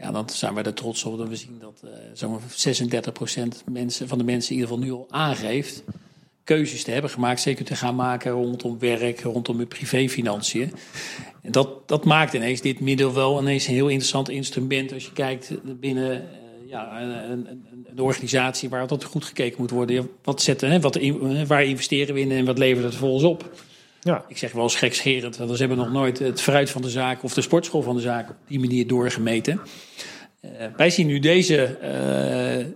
Ja, 0.00 0.10
dan 0.10 0.28
zijn 0.28 0.54
wij 0.54 0.62
er 0.62 0.74
trots 0.74 1.04
op 1.04 1.18
dat 1.18 1.28
we 1.28 1.36
zien 1.36 1.58
dat 1.60 1.82
eh 1.84 1.90
zo'n 2.14 2.40
36% 2.40 3.64
mensen, 3.70 4.08
van 4.08 4.18
de 4.18 4.24
mensen 4.24 4.50
in 4.54 4.60
ieder 4.60 4.74
geval 4.74 4.84
nu 4.88 4.92
al 4.92 5.06
aangeeft 5.10 5.82
keuzes 6.44 6.84
te 6.84 6.90
hebben 6.90 7.10
gemaakt, 7.10 7.40
zeker 7.40 7.64
te 7.64 7.76
gaan 7.76 7.94
maken 7.94 8.30
rondom 8.32 8.78
werk, 8.78 9.20
rondom 9.20 9.56
hun 9.56 9.68
privéfinanciën. 9.68 10.72
En 11.42 11.52
dat, 11.52 11.88
dat 11.88 12.04
maakt 12.04 12.32
ineens 12.34 12.60
dit 12.60 12.80
middel 12.80 13.14
wel 13.14 13.40
ineens 13.40 13.66
een 13.66 13.74
heel 13.74 13.88
interessant 13.88 14.28
instrument 14.28 14.92
als 14.92 15.04
je 15.04 15.12
kijkt 15.12 15.50
binnen 15.80 16.12
eh, 16.12 16.28
ja, 16.68 17.02
een, 17.02 17.30
een, 17.30 17.48
een- 17.50 18.00
organisatie 18.00 18.68
waar 18.68 18.80
altijd 18.80 19.04
goed 19.04 19.24
gekeken 19.24 19.56
moet 19.60 19.70
worden. 19.70 20.10
Wat 20.22 20.42
zetten, 20.42 20.70
hè, 20.70 20.80
wat, 20.80 20.98
waar 21.46 21.64
investeren 21.64 22.14
we 22.14 22.20
in 22.20 22.30
en 22.30 22.44
wat 22.44 22.58
levert 22.58 22.84
het 22.84 22.94
vervolgens 22.94 23.24
op? 23.24 23.50
Ja. 24.00 24.24
Ik 24.28 24.38
zeg 24.38 24.52
wel 24.52 24.62
eens 24.62 24.76
gekscherend, 24.76 25.36
want 25.36 25.50
ze 25.50 25.56
hebben 25.56 25.76
nog 25.76 25.92
nooit 25.92 26.18
het 26.18 26.40
fruit 26.40 26.70
van 26.70 26.82
de 26.82 26.90
zaak 26.90 27.22
of 27.22 27.34
de 27.34 27.40
sportschool 27.40 27.82
van 27.82 27.94
de 27.94 28.00
zaak 28.00 28.30
op 28.30 28.36
die 28.46 28.60
manier 28.60 28.86
doorgemeten. 28.86 29.60
Eh, 30.40 30.66
wij 30.76 30.90
zien 30.90 31.06
nu 31.06 31.18
deze, 31.18 31.64
eh, 31.64 32.60
eh, 32.60 32.66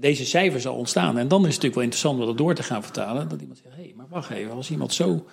deze 0.00 0.26
cijfers 0.26 0.66
al 0.66 0.74
ontstaan. 0.74 1.18
En 1.18 1.28
dan 1.28 1.38
is 1.38 1.54
het 1.54 1.62
natuurlijk 1.62 1.74
wel 1.74 1.82
interessant 1.82 2.20
om 2.20 2.26
dat 2.26 2.38
door 2.38 2.54
te 2.54 2.62
gaan 2.62 2.82
vertalen. 2.82 3.28
Dat 3.28 3.40
iemand 3.40 3.60
zegt, 3.62 3.76
hé, 3.76 3.82
hey, 3.82 3.92
maar 3.96 4.06
wacht 4.08 4.30
even, 4.30 4.52
als 4.52 4.70
iemand 4.70 4.94
zo 4.94 5.26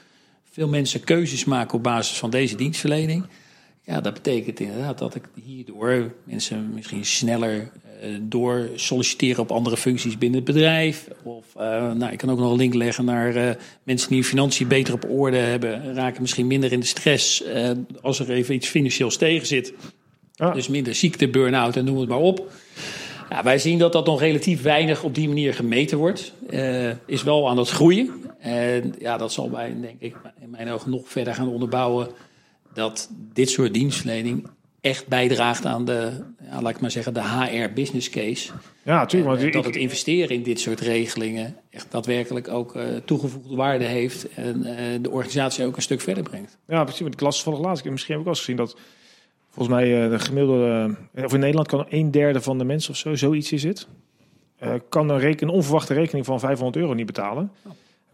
veel 0.51 0.67
mensen 0.67 1.03
keuzes 1.03 1.45
maken 1.45 1.77
op 1.77 1.83
basis 1.83 2.17
van 2.17 2.29
deze 2.29 2.55
dienstverlening. 2.55 3.25
Ja, 3.81 4.01
dat 4.01 4.13
betekent 4.13 4.59
inderdaad 4.59 4.97
dat 4.97 5.15
ik 5.15 5.23
hierdoor 5.43 6.13
mensen 6.23 6.69
misschien 6.73 7.05
sneller 7.05 7.71
door 8.21 8.69
solliciteren 8.75 9.41
op 9.41 9.51
andere 9.51 9.77
functies 9.77 10.17
binnen 10.17 10.43
het 10.43 10.53
bedrijf. 10.53 11.07
Of 11.23 11.45
eh, 11.55 11.91
nou, 11.91 12.11
ik 12.11 12.17
kan 12.17 12.29
ook 12.29 12.37
nog 12.37 12.51
een 12.51 12.57
link 12.57 12.73
leggen 12.73 13.05
naar 13.05 13.35
eh, 13.35 13.55
mensen 13.83 14.09
die 14.09 14.17
hun 14.17 14.27
financiën 14.27 14.67
beter 14.67 14.93
op 14.93 15.09
orde 15.09 15.37
hebben, 15.37 15.93
raken 15.93 16.21
misschien 16.21 16.47
minder 16.47 16.71
in 16.71 16.79
de 16.79 16.85
stress 16.85 17.43
eh, 17.43 17.71
als 18.01 18.19
er 18.19 18.31
even 18.31 18.55
iets 18.55 18.67
financieels 18.67 19.17
tegen 19.17 19.47
zit. 19.47 19.73
Dus 20.53 20.67
minder 20.67 20.95
ziekte, 20.95 21.27
burn-out 21.27 21.75
en 21.75 21.85
noem 21.85 21.97
het 21.97 22.09
maar 22.09 22.17
op. 22.17 22.51
Ja, 23.29 23.43
wij 23.43 23.57
zien 23.57 23.79
dat 23.79 23.93
dat 23.93 24.05
nog 24.05 24.19
relatief 24.19 24.61
weinig 24.61 25.03
op 25.03 25.15
die 25.15 25.27
manier 25.27 25.53
gemeten 25.53 25.97
wordt. 25.97 26.33
Eh, 26.49 26.89
is 27.05 27.23
wel 27.23 27.49
aan 27.49 27.57
het 27.57 27.69
groeien. 27.69 28.09
En 28.39 28.95
ja, 28.99 29.17
dat 29.17 29.33
zal 29.33 29.51
wij, 29.51 29.75
denk 29.81 29.99
ik, 29.99 30.15
in 30.41 30.49
mijn 30.49 30.69
ogen 30.69 30.91
nog 30.91 31.09
verder 31.09 31.35
gaan 31.35 31.47
onderbouwen. 31.47 32.07
Dat 32.73 33.09
dit 33.33 33.49
soort 33.49 33.73
dienstverlening 33.73 34.47
echt 34.85 35.07
bijdraagt 35.07 35.65
aan 35.65 35.85
de, 35.85 36.11
ja, 36.49 36.61
laat 36.61 36.71
ik 36.71 36.79
maar 36.79 36.91
zeggen, 36.91 37.13
de 37.13 37.23
HR 37.23 37.73
business 37.73 38.09
case. 38.09 38.51
ja, 38.83 38.99
natuurlijk. 38.99 39.31
Want 39.31 39.43
eh, 39.43 39.51
dat 39.53 39.65
het 39.65 39.75
investeren 39.75 40.35
in 40.35 40.43
dit 40.43 40.59
soort 40.59 40.79
regelingen 40.79 41.55
echt 41.69 41.91
daadwerkelijk 41.91 42.47
ook 42.47 42.75
eh, 42.75 42.83
toegevoegde 43.05 43.55
waarde 43.55 43.83
heeft. 43.83 44.33
En 44.33 44.63
eh, 44.63 45.01
de 45.01 45.09
organisatie 45.09 45.65
ook 45.65 45.75
een 45.75 45.81
stuk 45.81 46.01
verder 46.01 46.23
brengt. 46.23 46.57
Ja, 46.67 46.83
precies. 46.83 47.01
Want 47.01 47.13
ik 47.13 47.19
las 47.19 47.43
toevallig 47.43 47.65
laatst. 47.65 47.83
keer, 47.83 47.91
Misschien 47.91 48.11
heb 48.13 48.21
ik 48.21 48.27
wel 48.27 48.35
eens 48.35 48.45
gezien 48.45 48.65
dat 48.65 48.77
volgens 49.49 49.75
mij 49.75 50.09
de 50.09 50.19
gemiddelde, 50.19 50.95
of 51.13 51.33
in 51.33 51.39
Nederland 51.39 51.67
kan 51.67 51.85
een 51.89 52.11
derde 52.11 52.41
van 52.41 52.57
de 52.57 52.63
mensen 52.63 52.91
of 52.91 52.97
zo, 52.97 53.15
zoiets 53.15 53.51
is 53.51 53.63
het, 53.63 53.87
kan 54.89 55.09
een, 55.09 55.19
reken, 55.19 55.47
een 55.47 55.53
onverwachte 55.53 55.93
rekening 55.93 56.25
van 56.25 56.39
500 56.39 56.77
euro 56.77 56.93
niet 56.93 57.05
betalen. 57.05 57.51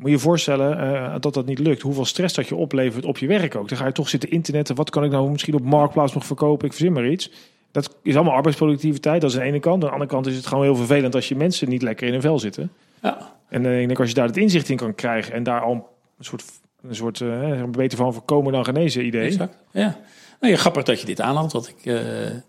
Moet 0.01 0.09
je 0.09 0.15
je 0.15 0.21
voorstellen 0.21 0.79
eh, 0.79 1.15
dat 1.19 1.33
dat 1.33 1.45
niet 1.45 1.59
lukt. 1.59 1.81
Hoeveel 1.81 2.05
stress 2.05 2.35
dat 2.35 2.47
je 2.47 2.55
oplevert 2.55 3.05
op 3.05 3.17
je 3.17 3.27
werk 3.27 3.55
ook. 3.55 3.69
Dan 3.69 3.77
ga 3.77 3.85
je 3.85 3.91
toch 3.91 4.09
zitten 4.09 4.31
internetten. 4.31 4.75
Wat 4.75 4.89
kan 4.89 5.03
ik 5.03 5.11
nou 5.11 5.31
misschien 5.31 5.53
op 5.53 5.63
Marktplaats 5.63 6.13
nog 6.13 6.25
verkopen? 6.25 6.65
Ik 6.65 6.73
verzin 6.73 6.93
maar 6.93 7.09
iets. 7.09 7.31
Dat 7.71 7.95
is 8.03 8.15
allemaal 8.15 8.33
arbeidsproductiviteit. 8.33 9.21
Dat 9.21 9.29
is 9.29 9.35
aan 9.35 9.41
de 9.43 9.47
ene 9.47 9.59
kant. 9.59 9.83
Aan 9.83 9.87
de 9.87 9.93
andere 9.93 10.11
kant 10.11 10.27
is 10.27 10.35
het 10.35 10.45
gewoon 10.45 10.63
heel 10.63 10.75
vervelend 10.75 11.15
als 11.15 11.27
je 11.27 11.35
mensen 11.35 11.69
niet 11.69 11.81
lekker 11.81 12.07
in 12.07 12.13
hun 12.13 12.21
vel 12.21 12.39
zitten. 12.39 12.71
Ja, 13.01 13.35
En 13.49 13.65
eh, 13.65 13.81
ik 13.81 13.87
denk 13.87 13.99
als 13.99 14.09
je 14.09 14.15
daar 14.15 14.27
het 14.27 14.37
inzicht 14.37 14.69
in 14.69 14.77
kan 14.77 14.95
krijgen 14.95 15.33
en 15.33 15.43
daar 15.43 15.61
al 15.61 15.73
een 16.17 16.25
soort, 16.25 16.43
een 16.81 16.95
soort 16.95 17.19
een 17.19 17.71
beter 17.71 17.97
van 17.97 18.13
voorkomen 18.13 18.51
dan 18.51 18.65
genezen 18.65 19.05
idee. 19.05 19.25
Exact. 19.25 19.57
Ja. 19.71 19.97
Nou 20.39 20.53
ja, 20.53 20.59
grappig 20.59 20.83
dat 20.83 20.99
je 20.99 21.05
dit 21.05 21.21
aanhaalt, 21.21 21.51
want 21.51 21.67
ik, 21.69 21.93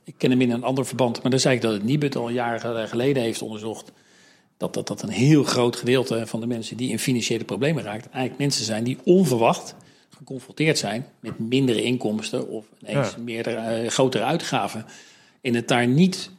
ik 0.05 0.15
ken 0.17 0.31
hem 0.31 0.41
in 0.41 0.51
een 0.51 0.65
ander 0.65 0.87
verband. 0.87 1.23
Maar 1.23 1.31
dan 1.31 1.41
zei 1.41 1.55
ik 1.55 1.61
dat 1.61 1.73
het 1.73 1.85
Nibud 1.85 2.17
al 2.17 2.29
jaren 2.29 2.89
geleden 2.89 3.23
heeft 3.23 3.43
onderzocht. 3.43 3.93
Dat, 4.63 4.75
dat 4.75 4.87
dat 4.87 5.03
een 5.03 5.09
heel 5.09 5.43
groot 5.45 5.77
gedeelte 5.77 6.23
van 6.27 6.41
de 6.41 6.47
mensen 6.47 6.77
die 6.77 6.91
in 6.91 6.99
financiële 6.99 7.45
problemen 7.45 7.83
raakt, 7.83 8.09
eigenlijk 8.11 8.39
mensen 8.39 8.65
zijn 8.65 8.85
die 8.85 8.99
onverwacht 9.05 9.75
geconfronteerd 10.17 10.79
zijn 10.79 11.07
met 11.21 11.39
mindere 11.39 11.83
inkomsten 11.83 12.49
of 12.49 12.65
ineens 12.81 13.11
Ja. 13.11 13.23
meerdere, 13.23 13.57
eh, 13.57 13.89
grotere 13.89 14.25
uitgaven. 14.25 14.85
En 15.41 15.55
het 15.55 15.69
daar 15.69 15.87
niet 15.87 16.31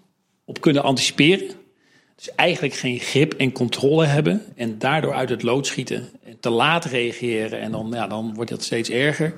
op 0.45 0.61
kunnen 0.61 0.83
anticiperen. 0.83 1.49
Dus 2.15 2.35
eigenlijk 2.35 2.73
geen 2.73 2.99
grip 2.99 3.33
en 3.33 3.51
controle 3.51 4.05
hebben. 4.05 4.41
En 4.55 4.77
daardoor 4.79 5.13
uit 5.13 5.29
het 5.29 5.43
lood 5.43 5.67
schieten. 5.67 6.09
En 6.23 6.39
te 6.39 6.49
laat 6.49 6.85
reageren. 6.85 7.59
En 7.59 7.71
dan, 7.71 7.89
ja, 7.93 8.07
dan 8.07 8.33
wordt 8.33 8.49
het 8.49 8.63
steeds 8.63 8.89
erger. 8.89 9.33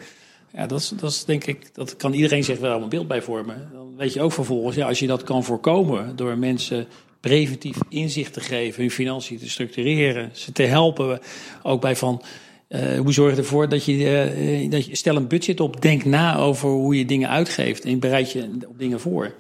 Ja, 0.54 0.66
dat 0.68 0.80
is, 0.80 0.90
dat 0.90 1.12
is 1.12 1.26
denk 1.26 1.46
ik, 1.46 1.76
dat 1.76 1.96
kan 1.96 2.14
iedereen 2.14 2.44
zich 2.44 2.60
wel 2.60 2.82
een 2.82 2.90
beeld 2.90 3.08
bij 3.08 3.22
vormen. 3.22 3.70
Dan 3.74 3.96
weet 3.98 4.14
je 4.14 4.22
ook 4.22 4.32
vervolgens, 4.32 4.76
ja, 4.76 4.88
als 4.88 5.00
je 5.00 5.08
dat 5.08 5.24
kan 5.24 5.44
voorkomen 5.44 6.16
door 6.16 6.38
mensen 6.38 6.88
preventief 7.26 7.78
inzicht 7.90 8.34
te 8.34 8.40
geven, 8.40 8.82
hun 8.82 8.92
financiën 8.92 9.38
te 9.38 9.50
structureren, 9.50 10.30
ze 10.34 10.52
te 10.52 10.64
helpen, 10.64 11.20
ook 11.64 11.82
bij 11.82 11.96
van 11.96 12.22
eh, 12.68 13.00
hoe 13.00 13.14
zorg 13.14 13.32
je 13.32 13.38
ervoor 13.38 13.70
dat 13.70 13.86
je, 13.86 14.10
eh, 14.10 14.70
dat 14.70 14.86
je 14.86 14.96
stel 14.96 15.16
een 15.16 15.28
budget 15.28 15.60
op, 15.60 15.82
denk 15.82 16.06
na 16.06 16.38
over 16.38 16.70
hoe 16.70 16.98
je 16.98 17.06
dingen 17.06 17.30
uitgeeft 17.30 17.86
en 17.86 18.00
bereid 18.00 18.32
je 18.32 18.58
op 18.68 18.80
dingen 18.80 19.00
voor. 19.00 19.34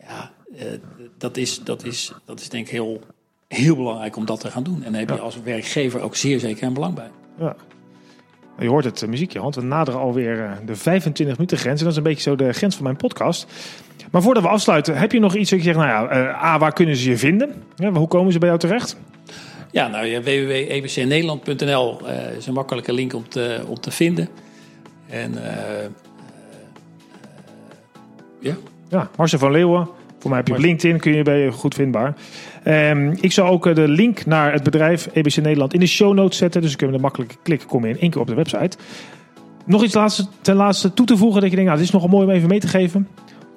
Ja, 0.00 0.32
eh, 0.56 0.66
dat, 1.18 1.36
is, 1.36 1.60
dat, 1.64 1.84
is, 1.84 2.12
dat 2.24 2.40
is 2.40 2.48
denk 2.48 2.66
ik 2.66 2.72
heel, 2.72 3.00
heel 3.48 3.76
belangrijk 3.76 4.16
om 4.16 4.24
dat 4.24 4.40
te 4.40 4.50
gaan 4.50 4.62
doen. 4.62 4.82
En 4.82 4.90
daar 4.90 5.00
heb 5.00 5.10
je 5.10 5.20
als 5.20 5.42
werkgever 5.42 6.00
ook 6.00 6.16
zeer 6.16 6.40
zeker 6.40 6.66
een 6.66 6.74
belang 6.74 6.94
bij. 6.94 7.10
Ja. 7.38 7.56
Je 8.58 8.68
hoort 8.68 8.84
het 8.84 9.02
eh, 9.02 9.08
muziekje, 9.08 9.40
want 9.40 9.54
we 9.54 9.62
naderen 9.62 10.00
alweer 10.00 10.44
eh, 10.44 10.50
de 10.66 10.76
25 10.76 11.36
minuten 11.36 11.58
grens. 11.58 11.78
En 11.78 11.84
dat 11.84 11.92
is 11.92 11.98
een 11.98 12.04
beetje 12.04 12.22
zo 12.30 12.36
de 12.36 12.52
grens 12.52 12.74
van 12.74 12.84
mijn 12.84 12.96
podcast. 12.96 13.46
Maar 14.10 14.22
voordat 14.22 14.42
we 14.42 14.48
afsluiten, 14.48 14.96
heb 14.96 15.12
je 15.12 15.20
nog 15.20 15.34
iets 15.34 15.50
dat 15.50 15.58
je 15.58 15.64
zegt, 15.64 15.78
nou 15.78 15.88
ja, 15.88 16.08
eh, 16.08 16.44
A, 16.44 16.58
waar 16.58 16.72
kunnen 16.72 16.96
ze 16.96 17.10
je 17.10 17.18
vinden? 17.18 17.62
Ja, 17.76 17.92
hoe 17.92 18.08
komen 18.08 18.32
ze 18.32 18.38
bij 18.38 18.48
jou 18.48 18.60
terecht? 18.60 18.96
Ja, 19.70 19.88
nou 19.88 20.06
ja, 20.06 20.20
www.ebcnederland.nl 20.20 22.00
is 22.36 22.46
een 22.46 22.52
makkelijke 22.52 22.92
link 22.92 23.14
om 23.14 23.28
te, 23.28 23.60
om 23.68 23.80
te 23.80 23.90
vinden. 23.90 24.28
En 25.08 25.46
eh, 25.46 25.86
ja, 28.40 28.54
Ja, 28.88 29.10
Marcel 29.16 29.38
van 29.38 29.50
Leeuwen. 29.50 29.88
Voor 30.18 30.30
mij 30.30 30.38
heb 30.38 30.48
je 30.48 30.54
op 30.54 30.60
LinkedIn, 30.60 31.00
kun 31.00 31.12
je 31.12 31.22
bij 31.22 31.38
je 31.38 31.52
goed 31.52 31.74
vindbaar. 31.74 32.14
Ehm, 32.64 33.14
ik 33.20 33.32
zal 33.32 33.48
ook 33.48 33.66
eh, 33.66 33.74
de 33.74 33.88
link 33.88 34.26
naar 34.26 34.52
het 34.52 34.62
bedrijf 34.62 35.08
EBC 35.12 35.36
Nederland 35.36 35.74
in 35.74 35.80
de 35.80 35.86
show 35.86 36.14
notes 36.14 36.38
zetten. 36.38 36.60
Dus 36.60 36.70
dan 36.70 36.78
kunnen 36.78 36.96
we 36.96 37.02
er 37.02 37.08
makkelijk 37.10 37.36
klikken, 37.42 37.68
kom 37.68 37.84
je 37.84 37.90
in 37.90 38.00
één 38.00 38.10
keer 38.10 38.20
op 38.20 38.26
de 38.26 38.34
website. 38.34 38.76
Nog 39.66 39.82
iets 39.84 39.94
laatste, 39.94 40.26
ten 40.40 40.56
laatste 40.56 40.94
toe 40.94 41.06
te 41.06 41.16
voegen 41.16 41.40
dat 41.40 41.50
je 41.50 41.56
denkt, 41.56 41.70
nou, 41.70 41.76
dit 41.82 41.86
is 41.88 41.94
nogal 41.94 42.08
mooi 42.18 42.26
om 42.26 42.32
even 42.32 42.48
mee 42.48 42.60
te 42.60 42.68
geven. 42.68 43.08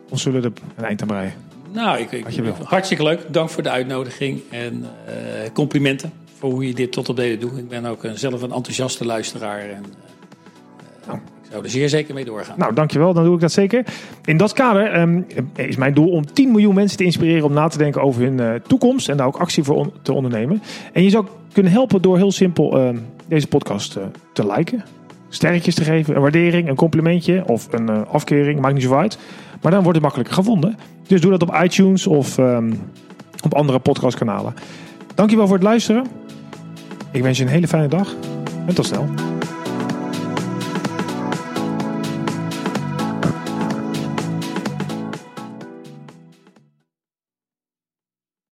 Of 0.10 0.20
zullen 0.20 0.42
we 0.42 0.48
er 0.48 0.54
een 0.78 0.86
eind 0.86 1.02
aan 1.02 1.08
breien? 1.08 1.34
Nou, 1.74 2.00
ik, 2.00 2.26
hartstikke 2.64 3.04
leuk. 3.04 3.22
Dank 3.30 3.50
voor 3.50 3.64
de 3.64 3.70
uitnodiging 3.70 4.42
en 4.52 4.86
eh, 5.06 5.14
complimenten 5.54 6.12
voor 6.40 6.52
hoe 6.52 6.68
je 6.68 6.74
dit 6.74 6.92
tot 6.92 7.10
op 7.10 7.18
heden 7.18 7.40
doet. 7.40 7.58
Ik 7.58 7.68
ben 7.70 7.86
ook 7.86 8.04
een- 8.04 8.18
zelf 8.18 8.42
een 8.42 8.52
enthousiaste 8.52 9.06
luisteraar 9.06 9.60
en 9.60 9.70
eh, 9.86 11.08
Nou. 11.08 11.20
Zou 11.50 11.64
er 11.64 11.70
zeer 11.70 11.90
zeker 11.90 12.14
mee 12.14 12.26
doorgaan. 12.26 12.56
Nou, 12.58 12.74
dankjewel. 12.74 13.14
Dan 13.14 13.24
doe 13.24 13.36
ik 13.36 13.42
dat 13.42 13.52
zeker. 13.52 13.86
In 14.26 14.38
dat 14.38 14.54
kader 14.54 14.92
ehm, 14.92 15.22
is 15.56 15.76
mijn 15.76 15.94
doel 15.94 16.10
om 16.10 16.34
10 16.34 16.52
miljoen 16.52 16.76
mensen 16.76 16.98
te 16.98 17.04
inspireren 17.04 17.46
om 17.46 17.54
na 17.54 17.68
te 17.68 17.78
denken 17.78 18.02
over 18.02 18.22
hun 18.22 18.40
eh, 18.40 18.54
toekomst 18.68 19.10
en 19.10 19.18
daar 19.18 19.28
ook 19.28 19.38
actie 19.38 19.64
voor 19.64 19.92
te 20.02 20.14
ondernemen. 20.14 20.62
En 20.94 21.04
je 21.04 21.10
zou 21.10 21.26
kunnen 21.54 21.72
helpen 21.72 22.02
door 22.02 22.18
heel 22.18 22.32
simpel 22.32 22.78
ehm, 22.78 22.98
deze 23.28 23.48
podcast 23.48 23.96
eh, 23.96 24.04
te 24.34 24.54
liken, 24.56 24.84
sterretjes 25.30 25.76
te 25.76 25.84
geven, 25.84 26.16
een 26.16 26.22
waardering, 26.22 26.70
een 26.70 26.76
complimentje 26.76 27.44
of 27.46 27.68
een 27.74 27.90
eh, 27.90 28.02
afkeuring, 28.12 28.60
maakt 28.60 28.74
niet 28.74 28.84
zo 28.84 28.96
uit. 28.96 29.18
Maar 29.62 29.72
dan 29.72 29.82
wordt 29.82 29.96
het 29.96 30.06
makkelijker 30.06 30.36
gevonden. 30.36 30.78
Dus 31.08 31.22
doe 31.22 31.32
dat 31.32 31.42
op 31.42 31.60
iTunes 31.64 32.08
of 32.08 32.38
ehm, 32.38 32.74
op 33.44 33.54
andere 33.54 33.80
podcastkanalen. 33.80 34.54
Dankjewel 35.16 35.48
voor 35.48 35.56
het 35.56 35.66
luisteren. 35.66 36.06
Ik 37.12 37.22
wens 37.22 37.38
je 37.38 37.44
een 37.44 37.50
hele 37.50 37.68
fijne 37.68 37.88
dag 37.88 38.16
en 38.68 38.76
tot 38.76 38.86
snel. 38.86 39.37